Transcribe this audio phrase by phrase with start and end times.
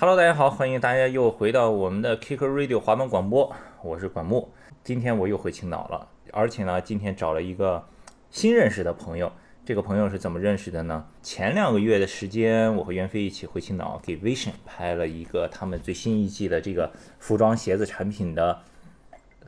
[0.00, 4.48] Hello，大家好，欢迎大家又回到我们的 Kicker Radio 滑板广播，我是管木。
[4.84, 7.84] 今天我又回青岛了，而且呢，今天找了一个
[8.30, 9.32] 新认识的朋友。
[9.64, 11.04] 这个朋友是怎么认识的呢？
[11.20, 18.60] 前两个月的时间，我和袁飞一起回青岛，给 Vision 拍了一个他们最新一季的这个服装鞋子产品的，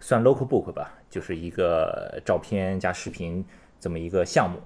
[0.00, 3.44] 算 local book 吧，就是一个照片加视频
[3.78, 4.58] 这么一个项目。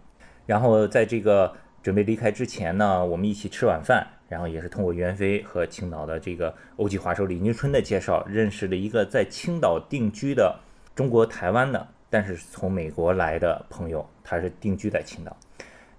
[0.47, 4.07] 然后在这个准备离开之前呢，我们一起吃晚饭。
[4.35, 10.59] 然后也是通过袁飞和青岛的这个欧记滑手李宁春的介绍，认识了一个在青岛定居的
[10.93, 15.37] 中国台湾的，但是从美国来的朋友，他是定居在青岛。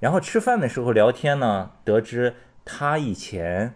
[0.01, 2.33] 然后吃饭的时候聊天呢，得知
[2.65, 3.73] 他以前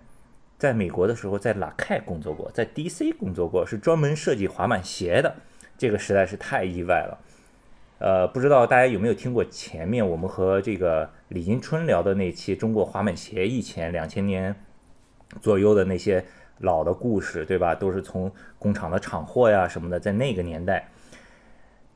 [0.57, 5.33] 在美国的时候在拉凯工作过，在 DC 工作过，是专门设计滑板鞋的。
[5.77, 7.17] 这个实在是太意外了。
[7.99, 11.09] 呃，不知道大家有没有听过前面我们和这个。
[11.29, 14.55] 李金春聊的那期中国滑板鞋以前两千年
[15.39, 16.25] 左右的那些
[16.57, 17.75] 老的故事，对吧？
[17.75, 20.89] 都是从工厂的厂货呀什么的，在那个年代，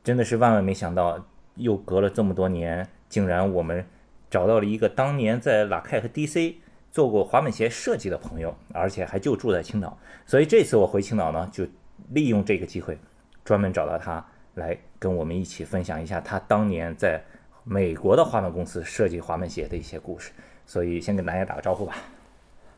[0.04, 1.26] 真的是万万没想到，
[1.56, 3.84] 又隔了这么多年，竟然我们
[4.30, 6.54] 找到了一个当年在拉凯和 DC
[6.92, 9.98] 做过滑板鞋设计的朋友，而且还就住在青岛。
[10.24, 11.66] 所以这次我回青岛呢，就
[12.10, 12.96] 利用这个机会，
[13.44, 17.20] 专门找到他来跟我们一起分享一下他当年在。
[17.66, 20.32] 美国的滑板公司设计滑板鞋的一些故事，
[20.66, 21.94] 所以先跟大家打个招呼吧。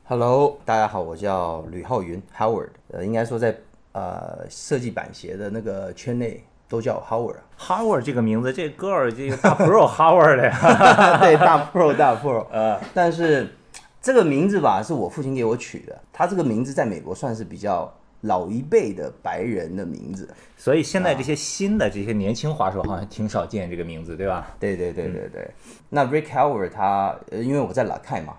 [0.05, 2.69] Hello，大家好，我叫吕浩云 Howard。
[2.93, 3.57] 呃，应该说在
[3.91, 7.35] 呃设计板鞋的那个圈内都叫 Howard。
[7.59, 10.51] Howard 这个名字，这个儿这个大 Pro Howard 的，
[11.19, 12.47] 对，大 Pro 大 Pro。
[12.53, 13.49] 呃，但是
[14.01, 16.01] 这个名字吧，是我父亲给我取的。
[16.13, 17.93] 他这个名字在美国算是比较。
[18.27, 24.55] 老一辈的白人的名字，所以现在这些新的这些年轻滑手好像挺少见这个名字，对吧？
[24.61, 25.51] 对对对对对。
[25.89, 28.37] 那 Rick Howard 他，呃，因为我在拉凯嘛，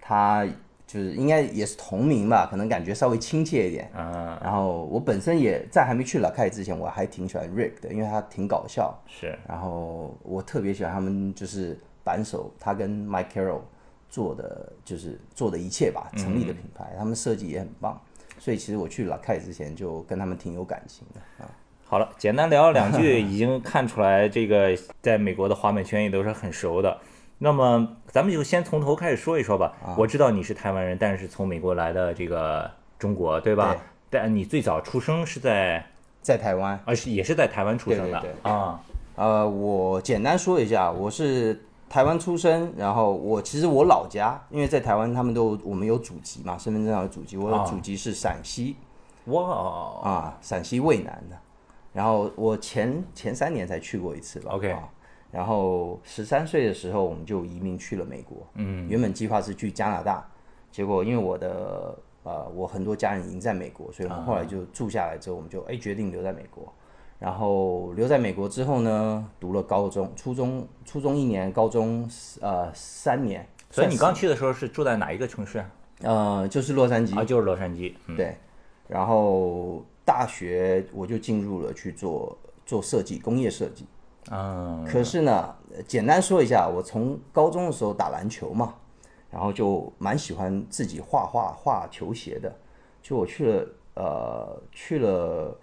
[0.00, 0.46] 他
[0.86, 3.90] 就是应该也是同名吧，可能感觉稍微亲切一点。
[3.96, 4.38] 嗯。
[4.42, 8.98] 然后我本身也在还没去拉凯之前，我还挺喜欢 Rick 的，因为他挺搞笑。
[9.06, 9.38] 是。
[9.46, 13.60] 然后我特别喜欢他们就是板手，他跟 Mike Carroll
[14.08, 18.00] 做的就是做的一切吧，成立的品牌，他们设计也很棒。
[18.38, 21.50] 所以其实我去拉凯之前就跟他们挺有感情的啊。
[21.84, 26.98] 好了，简单聊两句，已经看出来这个在美国的滑板圈也都是很熟的。
[27.38, 29.72] 那么咱们就先从头开始说一说吧。
[29.96, 33.76] 我知道你是台湾人，但是从美国来的这个中国，对吧？
[34.10, 35.84] 但你最早出生是在
[36.20, 38.80] 在台湾，而是也是在台湾出生的啊。
[39.14, 41.60] 呃，我简单说一下，我是。
[41.88, 48.76] 台湾出生，然后我其实我老家，因为在台湾他们都我们有祖籍嘛，身份证上有祖籍，我的祖籍是陕西，
[49.26, 50.00] 哇。
[50.02, 51.36] 啊，陕西渭南的，
[51.92, 54.76] 然后我前前三年才去过一次吧，OK，
[55.30, 60.26] 然后十三岁的时候我们就移民去了美国，嗯，原本计划是去加拿大，
[60.70, 66.72] 结果因为我的呃我很多家人已经在美国，所以我们后来就住下来之后，我们就哎决定留在美国。
[67.18, 72.08] 然后留在美国之后呢，读了高中、初中、初中一年，高中
[72.40, 73.44] 呃三年。
[73.70, 75.64] 所以你刚去的时候是住在哪一个城市？
[76.02, 77.92] 呃，就是洛杉矶啊，就是洛杉矶。
[78.16, 78.36] 对。
[78.86, 83.84] 然后大学我就进入了去做做设计，工业设计。
[84.30, 84.84] 嗯。
[84.86, 85.52] 可是呢，
[85.88, 88.76] 简单说一下，我从高中的时候打篮球嘛，
[89.28, 92.54] 然后就蛮喜欢自己画画画球鞋的。
[93.02, 95.58] 就我去了呃去了。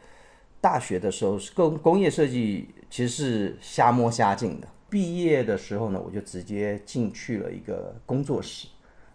[0.66, 4.68] 大学的时候是工工业设计，其实是瞎摸瞎进的。
[4.90, 8.68] 毕业的时候呢，我就直接进去了一个工作室，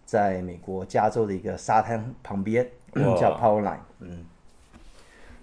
[0.05, 2.65] 在美国加州的一个沙滩旁边，
[3.19, 3.79] 叫 Powerline。
[3.99, 4.23] 嗯，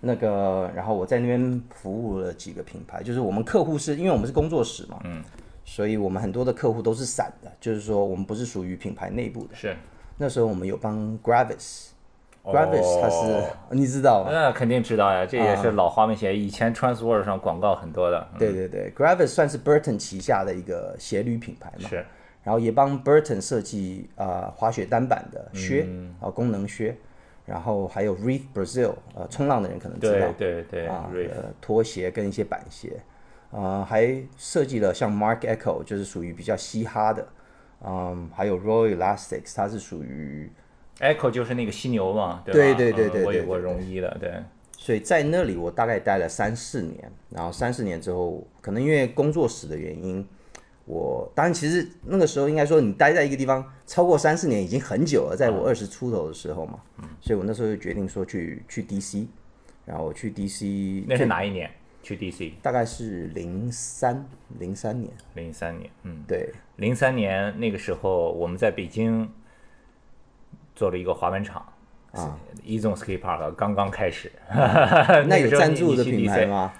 [0.00, 5.22] 那个，然后我在那边服务了几个品牌，就是我们客户是因为我们是工作室嘛，嗯，
[5.66, 9.54] 所以我们很多的客户都是散的，就是说我们不是属于品牌内部的。
[9.54, 9.76] 是，
[10.16, 11.88] 那时候我们有帮 Gravis。
[12.52, 14.30] Gravis，它是你知道吗？
[14.32, 18.26] 那肯定知道呀，这也是老滑板鞋，以前 Transworld 上广告很多的。
[18.38, 21.88] 对对对，Gravis 算是 Burton 旗下的一个鞋履品牌嘛。
[21.88, 22.04] 是。
[22.42, 25.86] 然后也帮 Burton 设计啊滑雪单板的靴
[26.20, 26.96] 啊功能靴，
[27.44, 30.32] 然后还有 Reef Brazil，呃冲浪的人可能知道。
[30.38, 30.86] 对对对。
[30.86, 31.10] 啊，
[31.60, 32.96] 拖鞋跟一些板鞋，
[33.50, 37.26] 啊还设计了像 Mark Echo，就是属于比较嘻哈的，
[37.84, 40.50] 嗯，还有 Royal Elastics，它是属于。
[41.00, 44.32] Echo 就是那个犀牛嘛，对对对对，我有过绒衣的，对。
[44.76, 50.26] 所以在那里我大概待了三四年，然后三四年之后，可能因为工作室的原因，
[50.86, 59.26] 我当然其实那个时候应该说你待在一个地方超过三四年已经很久了，在我二十出头的时候嘛，嗯所以我那时候就决定说去去 DC，
[59.84, 61.04] 然后去 DC。
[61.06, 61.70] 那是哪一年
[62.02, 62.52] 去 DC？
[62.62, 64.24] 大概是零三
[64.58, 65.12] 零三年。
[65.34, 69.28] 零三年，嗯，对，零三年那个时候我们在北京。
[70.78, 71.60] 做了一个滑板场，
[72.12, 74.30] 啊，一中 skate park 刚刚开始，
[75.26, 76.72] 那有个赞助的品牌吗？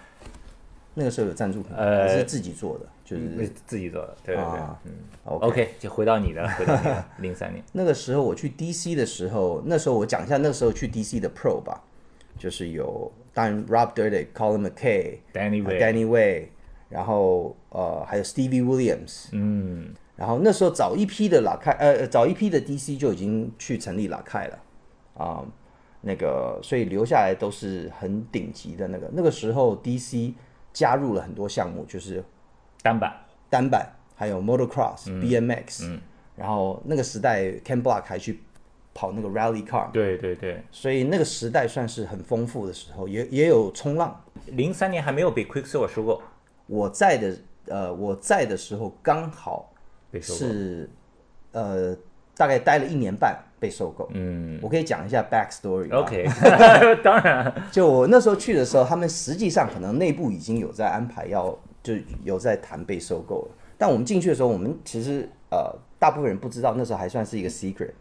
[0.95, 2.87] 那个时候有赞助品牌，呃是自己做的？
[3.05, 4.93] 就是自己做的，对对对，啊嗯。
[5.25, 11.83] OK，OK，就回到你的，回到你的 零三年，那个时候我去 DC 的时候，那时候我讲一下那时候去 DC 的 Pro 吧，
[12.39, 16.49] 就是有当然 Rob Dyrdek、Colin McKay、Danny Way，Danny Way，
[16.89, 24.59] 然后呃还有 Stevie Williams，嗯，然后那时候早一批的拉开，呃早一批的 DC 就已经去成立拉开了
[25.15, 25.45] 啊、
[26.01, 29.09] 那个所以留下来都是很顶级的那个。
[29.13, 30.35] 那个时候 DC
[30.73, 32.23] 加入了很多项目，就是
[32.83, 33.13] 单板，
[33.49, 36.01] 单板，还有 Motocross、BMX，嗯。
[36.37, 38.41] 然后那个时代 Ken Block 还去
[38.95, 44.25] 跑那个 Rally Car，对对对，所以那个时代算是很丰富的时候，也也有冲浪。
[44.47, 46.23] 零三年还没有被 Quicksilver 收购，
[46.67, 47.37] 我在的
[47.67, 49.73] 呃我在的时候刚好
[50.11, 50.91] 被收购，是
[51.53, 51.97] 呃
[52.37, 54.09] 大概待了一年半被收购。
[54.15, 55.93] 嗯我可以讲一下 back story。
[55.93, 56.27] ，OK，
[57.03, 63.51] 当然，就我那时候去的时候，他们实际上可能内部已经有在安排要，就有在谈被收购了。
[63.77, 67.93] 但我们进去的时候，我们其实呃大部分人不知道，那时候还算是一个 secret。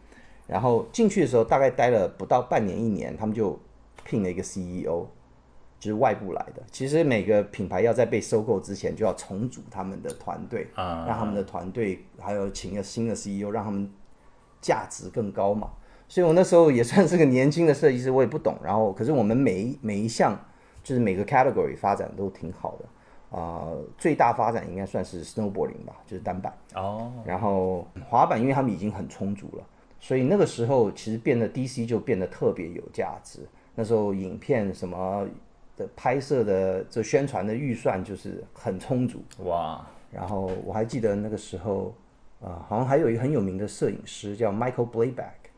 [0.46, 3.58] 然后进去的时候，大概待了不到半年一年，他们就
[4.04, 5.06] 聘了一个 CEO，
[5.78, 6.62] 就是外部来的。
[6.70, 13.90] 其实每个品牌要在被收购之前，就要重组他们的团队，啊让他们的团队还有请一个新的 CEO，让他们
[14.60, 15.70] 价值更高嘛。
[16.08, 18.56] 所以我那时候也算是个年轻的设计师，我也不懂。
[18.64, 20.38] 然后，可是我们每一每一项
[20.82, 22.84] 就是每个 category 发展都挺好的。
[23.30, 26.50] 啊、最大发展应该算是 snowboarding 吧，就是单板。
[26.74, 29.66] 哦，然后滑板，因为他们已经很充足了，
[30.00, 33.40] 所以那个时候其实变得 DC 就变得特别有价值。
[33.74, 35.28] 那时候影片什么
[35.78, 39.22] 的拍摄的这宣传的预算就是很充足。
[39.44, 41.94] 哇，然后我还记得那个时候，
[42.40, 45.48] 啊、好像还有一个很有名的摄影师叫 Michael Blayback，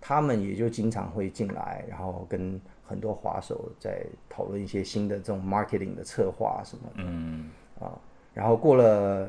[0.00, 6.94] 他们也就经常会进来，然后跟很多滑手在讨论一些新的这种 marketing 的策划什么的。
[6.98, 7.50] 嗯，
[7.80, 7.98] 啊，
[8.34, 9.28] 然后过了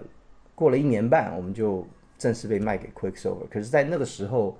[0.55, 1.85] 过了一年半，我们就
[2.17, 3.47] 正式被卖给 Quicksilver。
[3.49, 4.57] 可是，在那个时候，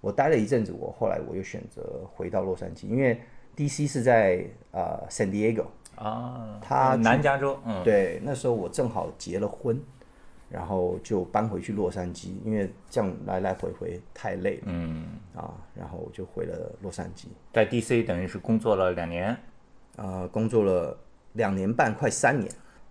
[0.00, 3.20] 我待了一阵子，我后来我又选择回到洛杉矶，因为
[3.56, 5.66] DC 是在呃 San Diego，
[5.96, 9.80] 啊，他南加州，嗯，对，那时候我正好结了婚，
[10.48, 19.36] 然后就搬回去洛杉矶，因为这样来来回回太累了嗯，啊，然后我就回了洛杉矶，在 DC 等于是工作了两年，
[19.96, 20.98] 呃，工作了
[21.34, 22.50] 两年半，快三年。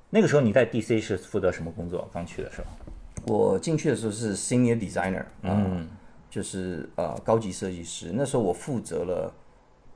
[0.10, 2.08] 那个时候你在 DC 是负责什么工作？
[2.14, 5.90] 刚去的时候，我进去的时候是 senior designer，嗯，
[6.30, 8.12] 就是呃高级设计师。
[8.14, 9.34] 那时候我负责了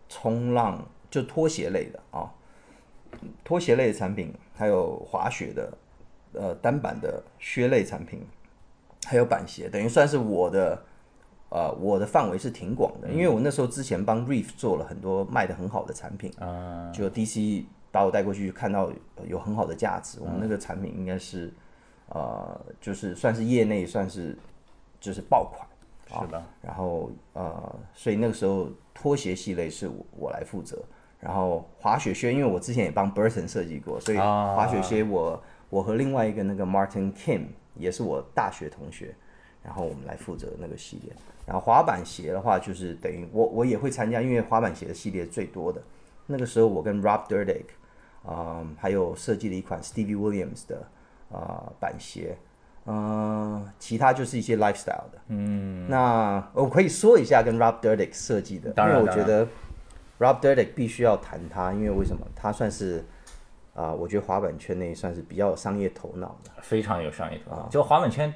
[0.10, 2.32] 冲浪，就拖鞋类的啊，
[3.44, 5.78] 拖鞋类的产品，还有滑雪的，
[6.34, 8.26] 呃单板的靴类产品，
[9.06, 10.84] 还有板鞋，等于算是我的。
[11.50, 18.92] 呃，我的范围是挺广的，因为我那时候之前帮 Reef 做了很多卖的很好的产品，啊，就 DC 把我带过去，看到
[19.26, 20.20] 有很好的价值。
[20.20, 21.54] 我们那个产品应该是，
[22.10, 24.38] 呃，就是算是业内算是
[25.00, 25.66] 就是爆款，
[26.08, 30.82] 是的，然后呃，所以那个时候拖鞋系列是我我来负责，
[31.20, 39.14] 然后滑雪靴，因为我之前也帮 Burton 设计过，所以啊滑雪靴我我和另外一个那个 Martin Kim 也是我大学同学，
[39.64, 41.12] 然后我们来负责那个系列。
[41.46, 45.82] 然后滑板鞋的话，就是等于我我也会参加，因为滑板鞋的系列最多的。
[46.26, 47.66] 那个时候我跟 Rob Dyrdek，
[48.28, 50.86] 嗯，还有设计了一款 Stevie Williams 的
[51.30, 52.38] 呃板鞋，
[52.88, 55.20] 嗯、其他就是一些 lifestyle 的。
[55.28, 59.46] 嗯，那我可以说一下跟 Rob Dyrdek 设计的，因当然为我觉得
[60.20, 62.26] Rob Dyrdek 必须要谈他，因为为什么？
[62.36, 63.06] 他算是
[63.74, 66.50] 啊、我觉得滑板圈内算是比较有商业头脑的。
[66.64, 68.34] 非常有商业头脑，就滑板圈，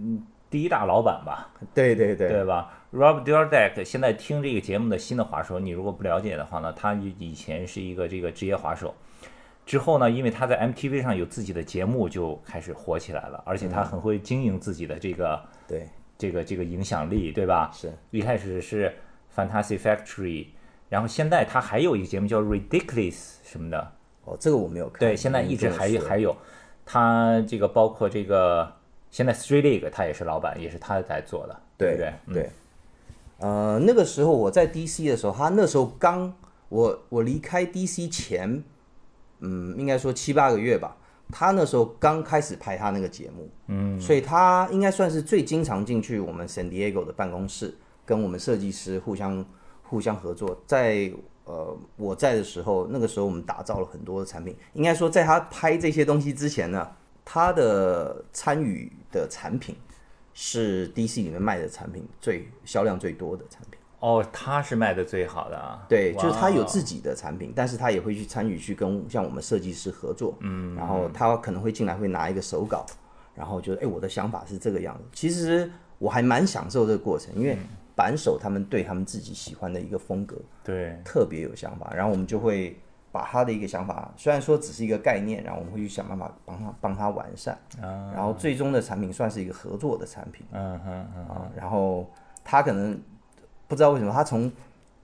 [0.00, 8.92] 嗯，第一大老板吧，对对对，对吧？Rob Dyrdek 现在听这个节目的新的滑手，你如果不了解的话呢，他以以前是一个这个职业滑手，
[9.66, 17.70] 之后呢，因为他在 MTV 上有自己的节目，就开始火起来了，而且他很会经营自己的这个、对这个这个影响力，对吧？
[17.72, 18.94] 是一开始是
[19.34, 20.46] Fantasy Factory，
[20.88, 23.92] 然后现在他还有一个节目叫 Ridiculous 什么的，
[24.24, 25.00] 哦，这个我没有看。
[25.00, 26.36] 对，现在一直还还有，
[26.84, 28.70] 他这个包括这个
[29.10, 32.12] 现在 Street League 他也是老板，也是他在做的，对不对对？
[32.26, 32.50] 嗯对，
[33.38, 36.32] 呃，那个时候我在 DC 的时候，他那时候刚
[36.68, 38.62] 我我离开 DC 前，
[39.40, 40.96] 嗯，应该说七八个月吧。
[41.32, 47.74] 他那时候刚开始拍他那个节目，嗯，所以他应该算是最经常进去我们 San Diego 的办公室，
[48.04, 49.44] 跟我们设计师互相
[49.82, 50.62] 互相合作。
[50.66, 51.10] 在
[51.44, 54.54] 呃我在的时候，那个时候我们打造了很多的产品。
[54.74, 56.86] 应该说，在他拍这些东西之前呢，
[57.24, 59.74] 他的参与的产品
[60.34, 63.80] 是 DC 里面卖的产品最销量最多的产品。
[64.04, 65.82] 哦，他是卖的最好的啊。
[65.88, 70.36] 对，就是他有自己的产品，但是他也会去参与去跟像我们设计师合作。
[70.40, 72.84] 嗯，然后他可能会进来会拿一个手稿，
[73.34, 75.04] 然后就哎我的想法是这个样子。
[75.12, 77.56] 其实我还蛮享受这个过程，因为
[77.94, 82.78] 板手他们对他们自己喜欢的一个风格，对，特别有想法，然后我们就会。
[83.14, 87.56] 把他的一个想法，虽然说只是一个概念，然后我们会去想办法帮他帮他完善，
[88.12, 90.92] 然后最终的产品算是一个合作的产品，嗯哼
[91.28, 92.10] 啊，然后
[92.42, 93.00] 他可能
[93.74, 94.50] 不知道为什么，他从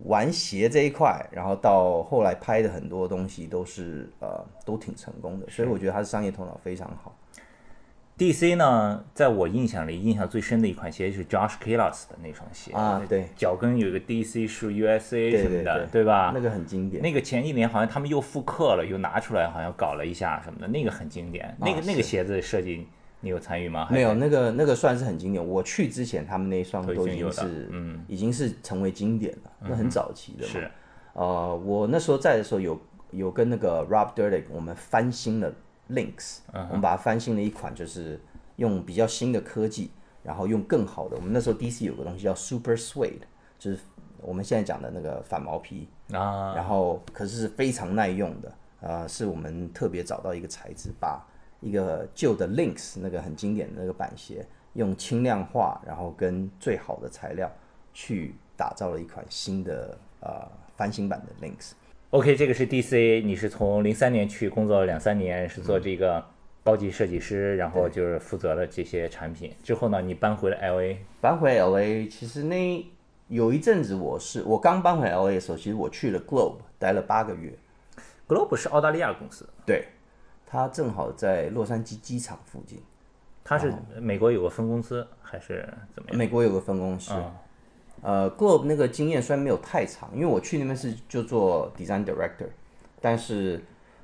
[0.05, 7.15] 玩鞋这一块，然后到后来拍的很多东西都是呃都挺成功的，所以我觉得他的商业头脑非常好。
[8.17, 8.55] D.C.
[8.55, 14.47] 呢，在我印象里，印象最深的一款鞋就是 Josh Kalas 的那双鞋啊，对，脚跟有个 D.C.
[14.47, 15.31] 是 U.S.A.
[15.39, 16.31] 什么的，对吧？
[16.35, 17.03] 那个很经典。
[17.03, 21.57] 那个前几年好像他们又复刻了，又拿出来，好像搞了一下什么的，那个很经典。
[21.59, 22.87] 那个那个鞋子设计，
[23.21, 23.89] 你有参与吗？
[23.91, 25.47] 没有，那个那个算是很经典。
[25.47, 30.47] 我去之前，他们那一双都已经是，嗯，已经是成为经典了，那很早期的。
[30.47, 30.71] 是，
[31.13, 35.53] 呃，我那时候在的时候，有有跟那个 Rob Durdick 我们翻新了
[35.91, 38.21] Links，我们把它翻新了一款，就是。
[38.57, 39.91] 用比较新的科技，
[40.23, 41.17] 然后用更好的。
[41.17, 43.23] 我们那时候 DC 有个东西叫 Super Suede，
[43.59, 43.79] 就是
[44.21, 46.53] 我们现在讲的那个反毛皮啊。
[46.55, 51.27] 然后可是是非常耐用的，呃，是我们特别找到一个材质，把
[51.61, 57.51] 一个旧的 Links 那个很经典的那个板鞋，用轻量化，然后跟最好的材料
[57.95, 61.73] 去打造了一款新的呃翻新版的 Links。
[62.11, 66.25] OK，这个是 DC，你是从零三年去工作了两三年，是做这个。
[66.63, 69.51] 高级设计师，然后就是负责了这些产品。
[69.63, 70.99] 之后呢，你搬回了 L A。
[71.19, 72.87] 搬回 L A，其实那
[73.29, 77.51] 有一阵子，我是我刚搬回 L A 的时候，其实我去了 Globe，待了八个月。
[78.29, 79.87] Globe 是澳大利亚公司，对，
[80.51, 82.83] 它正好在洛杉矶机场附近。
[83.45, 85.65] 他是美国有个分公司还是
[85.95, 86.19] 怎么样？
[86.19, 87.13] 美国有个分公司。
[88.03, 92.49] 呃，Globe 那个经验虽然没有太长，因为我去那边是就做 Design Director，
[93.01, 93.63] 但是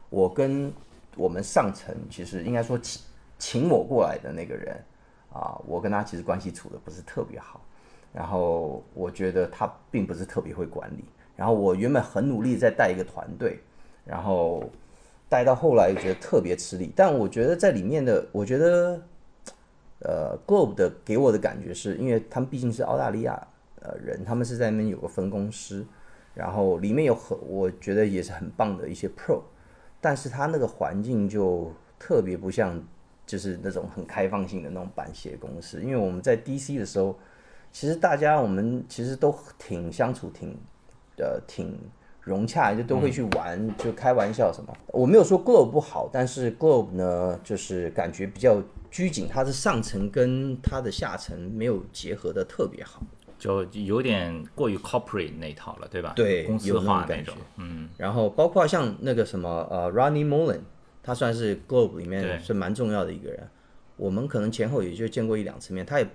[0.08, 0.72] 我跟
[1.16, 3.02] 我们上层其实应该说请
[3.38, 4.76] 请我过来的那个人
[5.32, 7.60] 啊，我跟他其实关系处的不是特别好，
[8.12, 13.58] 然后我觉得他并不是特别会管理，然后我原本很努力在带一个团队，
[14.04, 14.62] 然后
[15.28, 19.02] 带到后来又觉得特别吃力，但我觉得在里面的，我觉得
[20.00, 23.48] 呃，Globe 的给我的感觉是因为他们毕竟是澳大利亚
[23.80, 25.86] 呃人，他们是在那边有个分公司，
[26.34, 29.42] 然后里面有很我觉得也是很棒的一些 Pro。
[30.00, 32.80] 但是他那个环境就特别不像，
[33.26, 35.82] 就是那种很开放性的那种板鞋公司。
[35.82, 37.18] 因为我们在 DC 的时候，
[37.72, 40.56] 其实大家我们其实都挺相处，挺
[41.16, 41.76] 呃挺
[42.26, 44.76] 融洽，就都会去玩，就开玩笑什么。
[44.88, 53.00] 我没有说 Globe 不好，但是 Globe 呢，就是感觉比较拘谨，它的上层跟它的下层没有结合的特别好。
[53.38, 56.14] 就有点过于 corporate 那套了，对吧？
[56.16, 57.32] 对，公司化那种。
[57.58, 60.62] 嗯，然后包括像那个什么呃，Ronnie Mullen，
[61.04, 63.48] 他算是 Globe 里面是蛮重要的一个人。
[63.96, 66.08] 我们可能前后也就见过一两次面，他也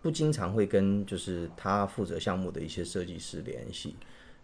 [0.00, 3.94] 不经常会跟就是他负责项目的一些设计师联系。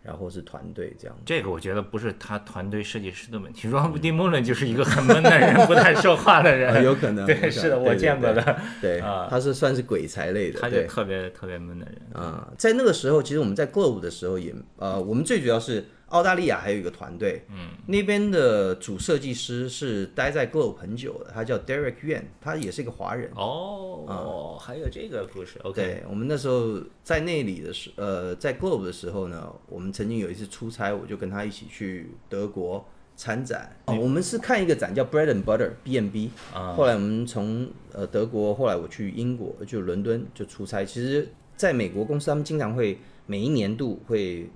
[0.09, 3.69] 然后是团队这样，这个我觉得不是他团队设计师的问题。
[3.69, 7.27] Rob d i m o n 就是一个很闷的人，不太说话的人，有可能。
[7.27, 8.57] 对，是的，我见过的。
[8.81, 12.51] 对啊，他是算是鬼才类的，他就特别特别闷的人啊。
[12.57, 15.85] 在那个时候，其实我们在 Globe 的时候也呃，我们最主要是。
[16.09, 23.31] 澳大利亚还有一个团队，嗯，那边的主设计师是待在 Globe 很久的，他叫 Derek Yuan，他也是一个华人。
[23.35, 25.59] 哦哦，还有这个故事。
[25.65, 32.83] OK，对我们那时候在那里的时，呃，在 Globe 的时候呢，我们曾经有一次出差，我就跟他一起去德国
[33.15, 33.77] 参展。
[33.85, 40.87] 哦，我们是看一个展叫 Bread and Butter B&B，后来我们从呃德国，后来我去英国，就伦敦就出差。
[40.87, 44.49] 其实，在美国公司，他们经常会每一年度会。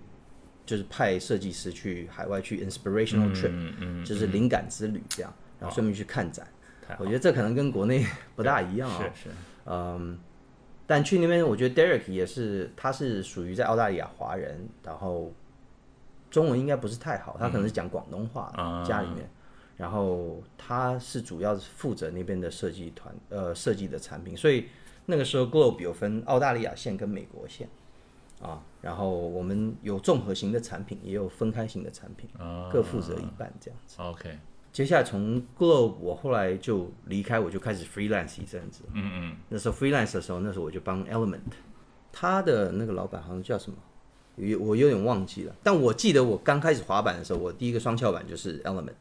[0.64, 6.46] 就是派设计师去海外去 inspirational trip，就是灵感之旅这样，然后顺便去看展。
[6.98, 8.04] 我觉得这可能跟国内
[8.36, 8.98] 不大一样啊。
[9.14, 9.36] 是是。
[9.64, 10.18] 嗯，
[10.86, 15.32] 但去那边，我觉得 Derek 也是，他是属于在澳大利亚华人，然后
[16.30, 19.28] 中文应该不是太好，他可能是讲广东话，家里面。
[19.76, 24.36] 然后他是主要是负责那边的设计团，呃，设计的产品。
[24.36, 24.66] 所以
[25.06, 27.68] 那个时候 Globe 有分澳大利亚线跟美国线。
[28.42, 32.28] 啊，然后我们有综合型的产品，也有分开型的产品，
[32.72, 33.96] 各负责一半这样子。
[34.02, 34.36] OK，
[34.72, 38.82] 接下来从 Globe，我后来就离开，我就开始 freelance 一阵子。
[38.92, 39.36] 嗯嗯。
[39.48, 41.38] 那时候 freelance 的时候，那时候我就帮 Element，
[42.10, 43.78] 他的那个老板好像叫什么，
[44.36, 45.54] 有我有点忘记了。
[45.62, 48.94] 但我记得我刚开始滑板的时候，我第一个双翘板就是 Element。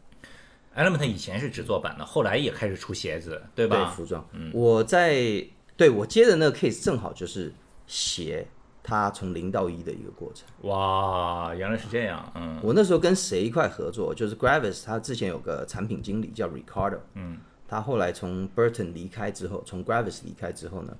[0.76, 3.76] Element 以前是只做板的，后来也开始出鞋子，对吧？
[3.78, 4.24] 对，服装。
[4.34, 5.44] 嗯我在
[5.76, 7.52] 对我接的那个 case 正好就是
[7.88, 8.48] 鞋。
[8.92, 10.46] 它从零到一的一个过程。
[10.70, 12.30] 哇，原来是这样。
[12.36, 14.14] 嗯，我那时候跟谁一块合作？
[14.14, 16.98] 就是 Gravis，他之前有个产品经理叫 Ricardo。
[17.14, 17.38] 嗯，
[17.70, 20.94] 他后来从 Burton 离开之后，从 Gravis 离开之后呢，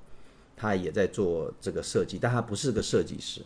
[0.56, 3.42] 他也在做这个设计，但他不是个设计师。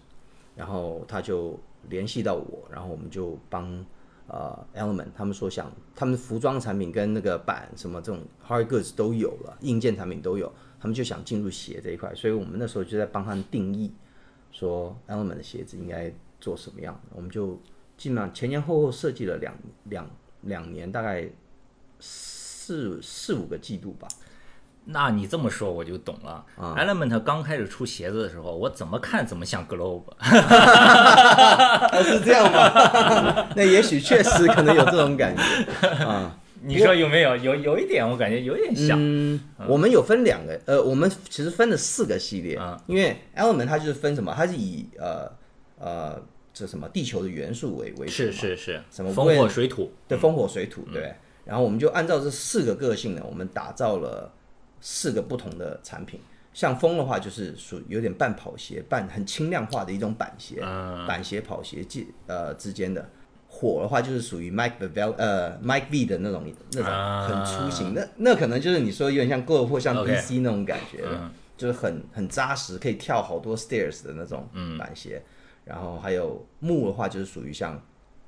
[0.56, 1.60] 然后他就
[1.90, 3.84] 联系到我，然后我们就帮
[4.28, 13.92] 呃 Element，他们说想他们服装产品跟那个板什么这种 hard goods 都有了，硬件产品都有，他们就想进入鞋这一块，所以我们那时候就在帮他们定义，
[14.58, 16.10] 说 Element 的鞋子应该
[16.40, 17.60] 做什么样，我们就
[17.98, 19.54] 基本上前前后后设计了两
[19.90, 20.10] 两
[20.44, 21.28] 两年，大概
[22.00, 24.08] 四四五个季度吧。
[24.88, 26.46] 那你这么说我就懂了。
[26.58, 30.04] Element 刚开始出鞋子的时候，我怎么看怎么像 Globe，
[32.04, 33.48] 是这样吗？
[33.58, 35.42] 那也许确实可能有这种感觉
[36.06, 36.38] 啊。
[36.66, 37.36] 你说有没有？
[37.38, 38.98] 有有一点，我感觉有点像。
[39.00, 42.60] 嗯，我们有分两个，呃，我们其实分了四个系列。
[42.88, 44.34] 因为 Element 它就是分什么？
[44.36, 45.32] 它是以呃
[45.78, 46.22] 呃
[46.54, 48.82] 这什么地球的元素为为主是是是。
[48.92, 49.92] 什么风火水土？
[50.08, 51.14] 对，风火水土对。
[51.46, 54.32] 然后我们就按照这四个个性呢，我们打造了。
[54.88, 56.20] 四个不同的产品，
[56.54, 60.62] 像风的话就是属有点半跑鞋、半很轻量化的一种板鞋，
[61.08, 63.10] 板鞋、跑鞋之呃之间的。
[63.58, 66.44] 火的话就是属于 Mike Vel 呃 Mike V 的那种
[66.74, 74.46] 那种很粗型，那那可能就是你说有点像 Go 或像 DC 那种感觉的，就是很很扎实，可以跳好多 stairs 的那种
[74.78, 75.22] 板鞋。
[75.64, 77.82] 然后还有木的话就是属于像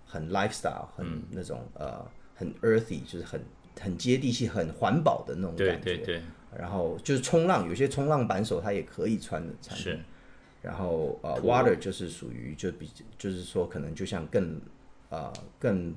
[0.05, 2.03] 很 lifestyle 很那种呃
[2.33, 3.39] 很 earthy，就是很
[3.79, 5.75] 很接地气、很环保的那种感觉。
[5.83, 6.21] 对对对。
[6.57, 9.83] 然后就是冲浪，有些冲浪板手他也可以穿的产品。
[9.83, 9.99] 是。
[10.61, 14.59] 然后呃，water 就是属于就比就是说可能就像更
[15.09, 15.93] 呃更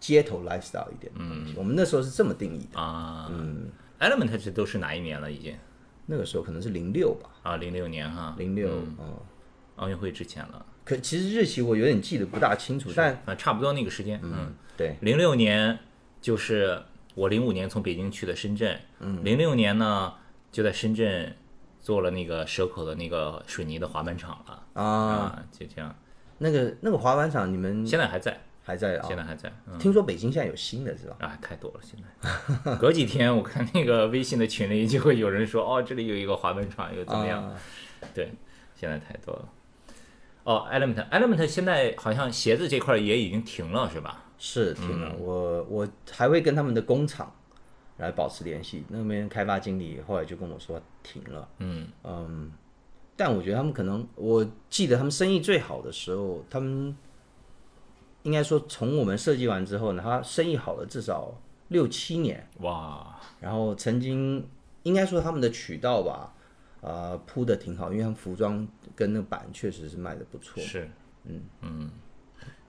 [0.00, 1.54] 街头 lifestyle 一点的东西。
[1.56, 3.28] 我们那时候是这么定义的啊。
[3.30, 3.70] 嗯。
[4.00, 5.30] Element 这都是哪一年了？
[5.30, 5.56] 已经？
[6.06, 7.30] 那个时候可能是零六吧。
[7.42, 8.34] 啊，零六年哈。
[8.38, 8.68] 零六，
[8.98, 9.16] 嗯。
[9.76, 10.66] 奥运会之前了。
[10.84, 14.20] 可其实日期我有点记得不大清楚，但啊差不多那个时间。
[14.22, 14.96] 嗯，对。
[15.00, 15.78] 零六年
[16.20, 16.82] 就是。
[17.14, 20.14] 我零五年从北京去的深圳，嗯零六年呢
[20.52, 21.34] 就在深圳
[21.80, 25.92] 做了那个蛇口的那个水泥的滑板厂了啊，就这样。
[26.38, 28.38] 那个那个滑板厂你们现在还在？
[28.64, 29.04] 还在啊？
[29.08, 29.50] 现在还在。
[29.78, 31.16] 听说北京现在有新的是吧？
[31.20, 31.98] 啊，太多了，现
[32.64, 37.50] 在 隔几天我看那个微信的群里就会有人说哦，这里有一个滑板厂又怎么样？
[38.14, 38.30] 对，
[38.74, 39.48] 现在太多了。
[40.44, 44.24] 哦，Element，Element 现在好像鞋子这块也已经停了是吧？
[44.38, 47.34] 是停了，我我还会跟他们的工厂
[47.96, 48.84] 来保持联系。
[48.88, 51.48] 那边开发经理后来就跟我说停了。
[51.58, 52.52] 嗯嗯，
[53.18, 56.96] 但我觉得他们可能，我记得他们生意最好的时候，他们
[58.22, 61.34] 应该说从我们设计完之后呢，他生意好了至少
[61.68, 62.48] 六七年。
[62.60, 63.20] 哇！
[63.40, 64.46] 然后曾经
[64.84, 66.32] 应该说他们的渠道吧，
[66.80, 70.62] 呃，铺的挺好，因为他们服装跟那板确实是卖的不错。
[70.62, 70.88] 是，
[71.24, 71.90] 嗯嗯。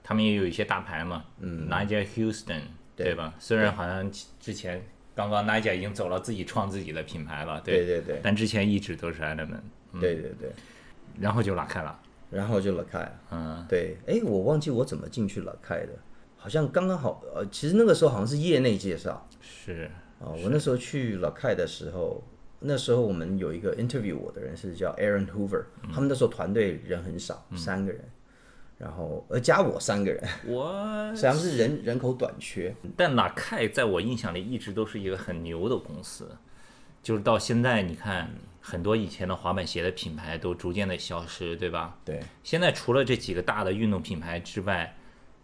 [0.02, 2.62] 他们也有一些大牌嘛，嗯，Nigel Houston，
[2.96, 3.32] 对吧？
[3.38, 4.10] 虽然好像
[4.40, 4.84] 之前
[5.14, 8.18] 刚刚 Nigel 已经走了，自己创自己的品牌了，对对对。
[8.20, 9.60] 但之前一直都是 Element，
[9.98, 10.52] 对对对。
[11.18, 11.98] 然后就拉开了，
[12.30, 13.96] 然后就拉开，嗯，对。
[14.06, 15.92] 哎，我忘记我怎么进去拉开的，
[16.36, 22.22] 好像刚刚好，呃，其实那个时候好像是业内介绍，是哦，我那时候去拉开的时候，
[22.60, 28.00] 那时候我们有一个 interview 我的人是叫 Aaron Hoover，他们那时候团队人很少，三个人。
[28.78, 32.74] 然后，呃加我三个人，我实际上是人人口短缺。
[32.96, 36.34] 但拉开在我印象里一直都是一个很牛的公司，
[37.02, 41.96] 就是到现在你看，很多以前的滑板鞋的品牌都逐渐的消失，对吧？
[42.04, 42.20] 对。
[42.42, 44.94] 现在除了这几个大的运动品牌之外，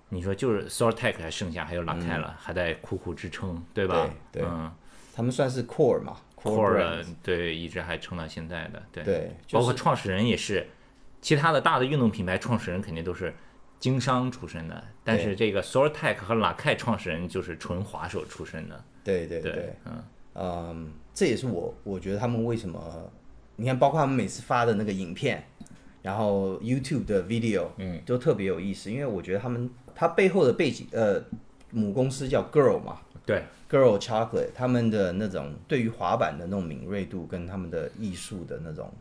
[0.09, 4.09] 你说就是 Sortec 还剩下还有拉凯了，还在苦苦支撑，对吧？
[4.31, 4.43] 对。
[4.45, 4.73] 嗯，
[5.15, 9.05] 他们算是 core 嘛，core 对，一直还撑到现在的，对。
[9.05, 9.31] 对。
[9.51, 10.67] 包括创始人也是。
[11.23, 13.35] 其他的大的运动品牌创始人肯定都是
[13.81, 18.85] 经商出身的，但是这个 Sortec 和 l a k 创始人就是纯滑手出身的。
[19.03, 22.79] 对对对，嗯嗯，这也是我我觉得他们为什么，
[23.57, 25.43] 你看，包括他们每次发的那个影片，
[26.03, 31.19] 然后 YouTube 的 video，嗯，都特别有意思，因为我觉得他们他背后的背景，呃，
[31.71, 38.93] 母公司叫 Girl 嘛，对，Girl Chocolate，他们的那种对于滑板的那种敏锐度跟他们的艺术的那种。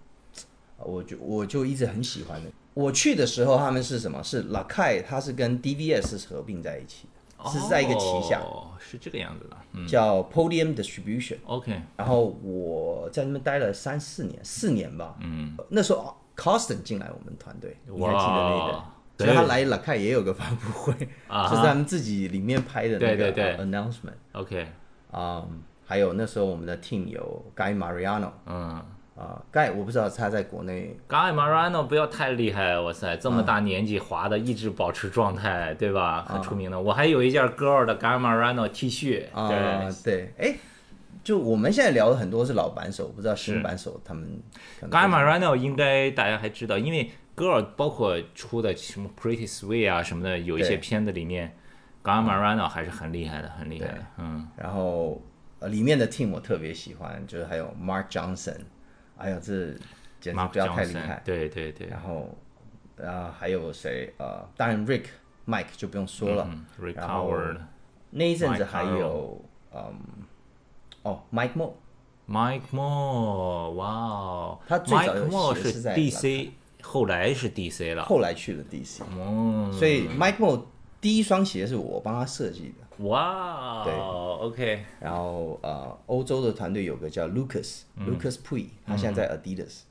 [0.77, 2.49] 我就我就一直很喜欢的。
[2.73, 4.21] 我去的时候，他们是什么？
[4.23, 7.14] 是 l a k a i 它是跟 DVS 合并在一起的，
[7.49, 8.39] 是在一个旗下。
[8.39, 9.87] 哦，是这个样子的。
[9.87, 11.37] 叫 Podium Distribution。
[11.45, 11.81] OK。
[11.97, 15.15] 然后我在那边待了三四年，四年吧。
[15.21, 15.55] 嗯。
[15.69, 18.83] 那时候 Costin 进来我们团队，你还记得那个？
[19.17, 24.15] 所以他来 k a 也有个发布会，就是他们自己里面拍的那个 announcement。
[24.33, 24.67] OK。
[25.11, 25.45] 啊，
[25.85, 28.31] 还有那时候我们的 team 有 Guy Mariano。
[28.45, 28.85] 嗯。
[29.15, 30.93] 啊，盖我不知道他在国内。
[31.07, 36.25] Guy Marano 不要太厉害，哇塞，这么大年纪滑的一直保持状态，对吧？
[36.27, 36.77] 很出名的。
[36.77, 39.23] 我还有一件 Girl 的 Guy Marano T 恤。
[39.33, 39.47] 啊，
[40.03, 40.55] 对，哎，
[41.23, 44.27] 就我们现在聊的很多是老板手，不知道新板手他们。
[44.81, 51.55] Guy Marano 应该大家还知道，因为 Girl 包括出的什么 Pretty Sweet 啊什么的，有一些片子里面
[52.03, 53.99] ，Guy Marano 还是很厉害的，很厉害的。
[54.17, 54.45] 嗯。
[54.57, 55.21] 然后
[55.59, 58.57] 呃，里面的 Team 我特别喜欢，就是还有 Mark Johnson。
[59.17, 59.67] 哎呀，这
[60.19, 61.21] 简直不要太厉害！
[61.23, 61.87] 对对对。
[61.87, 62.35] 然后，
[63.01, 64.13] 啊，还有谁？
[64.17, 65.05] 呃，当然 Rick、
[65.47, 66.49] Mike 就不用说了。
[66.81, 67.57] Rick Howard。
[68.11, 69.41] 那一阵子还有，
[69.73, 69.93] 嗯，
[71.03, 71.73] 哦，Mike Moore。
[72.27, 74.59] Mike Moore，哇哦！
[74.67, 74.97] 他最
[75.29, 76.49] 早是 DC，
[76.81, 78.03] 后来是 DC 了。
[78.05, 79.03] 后来去了 DC。
[79.17, 79.69] 哦。
[79.71, 80.63] 所以 Mike Moore
[80.99, 82.84] 第一双鞋是我帮他设计的。
[82.99, 84.85] 哇，对，OK。
[85.01, 89.81] 然后呃，欧洲的团队有个叫 Lucas，Lucas Pui，他现在在 Adidas。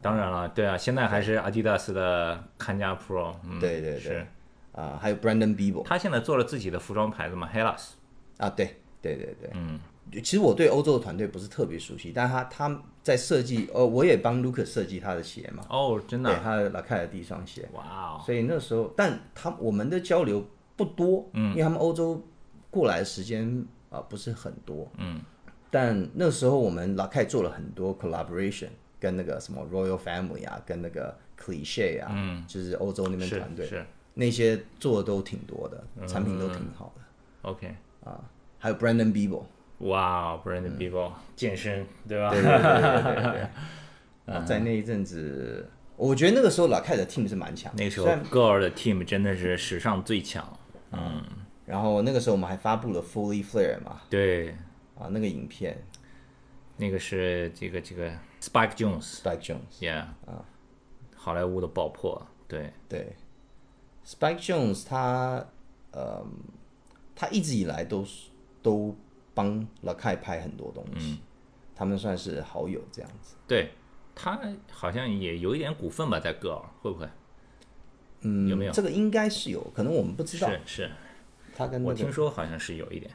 [0.00, 3.34] 当然了，对啊，现在还是 Adidas 的看家 Pro。
[3.60, 4.00] 对对对。
[4.00, 4.26] 是。
[4.72, 7.88] 啊，还有 Brandon Bieber，他现在做了自己的服装牌子嘛，Hellas。
[8.36, 9.50] 啊，对对对对。
[9.54, 9.80] 嗯。
[10.12, 15.64] 其实我对欧洲的团队不是特别熟悉，但他他在设计，呃，我也帮 Lucas 设计他的鞋嘛。
[15.68, 16.30] 哦，真的。
[16.30, 17.68] 对，他的拉开的第一双鞋。
[17.72, 18.22] 哇哦。
[18.24, 20.46] 所以那时候，但他我们的交流。
[20.78, 22.24] 不多，嗯，因为他们欧洲
[22.70, 25.20] 过来的时间啊不是很多，嗯，
[25.70, 28.68] 但那时候我们老开做了很多 collaboration，
[29.00, 37.02] 跟那个什么 Royal Family 啊，跟那个 Cliche 啊，嗯，就是欧洲那边团队，是那些做的都挺多的，产品都挺好的
[37.50, 38.22] ，OK，啊，
[38.58, 39.42] 还有 Brandon Bieber，
[39.78, 42.30] 哇，Brandon Bieber 健身对吧？
[42.30, 43.40] 对对对对对，
[44.34, 50.57] 啊，在那一阵子，我觉得那个时候老开的 team 是蛮强，那个时候 Girl 的 team 真的是史上最强。
[50.92, 51.22] 嗯，
[51.66, 54.00] 然后那个时候我们还发布了 Fully Flare 嘛？
[54.08, 54.50] 对，
[54.98, 55.76] 啊，那个影片，
[56.76, 60.44] 那个是这个这个 Spike Jones，Spike Jones，Yeah，啊，
[61.14, 62.72] 好莱坞的爆破，对。
[62.88, 63.14] 对
[64.06, 65.46] ，Spike Jones 他
[65.92, 66.24] 呃，
[67.14, 68.30] 他一直以来都是
[68.62, 68.96] 都
[69.34, 71.20] 帮 l a k a i 拍很多东西，
[71.74, 73.36] 他们算是好友这样子。
[73.46, 73.70] 对。
[74.20, 74.36] 他
[74.68, 77.08] 好像也有一点股份吧，在歌尔会不会？
[78.22, 80.50] 嗯，有没有这个应该是有可能我们不知道。
[80.50, 80.90] 是是，
[81.56, 83.10] 他跟我听说好像是有一点。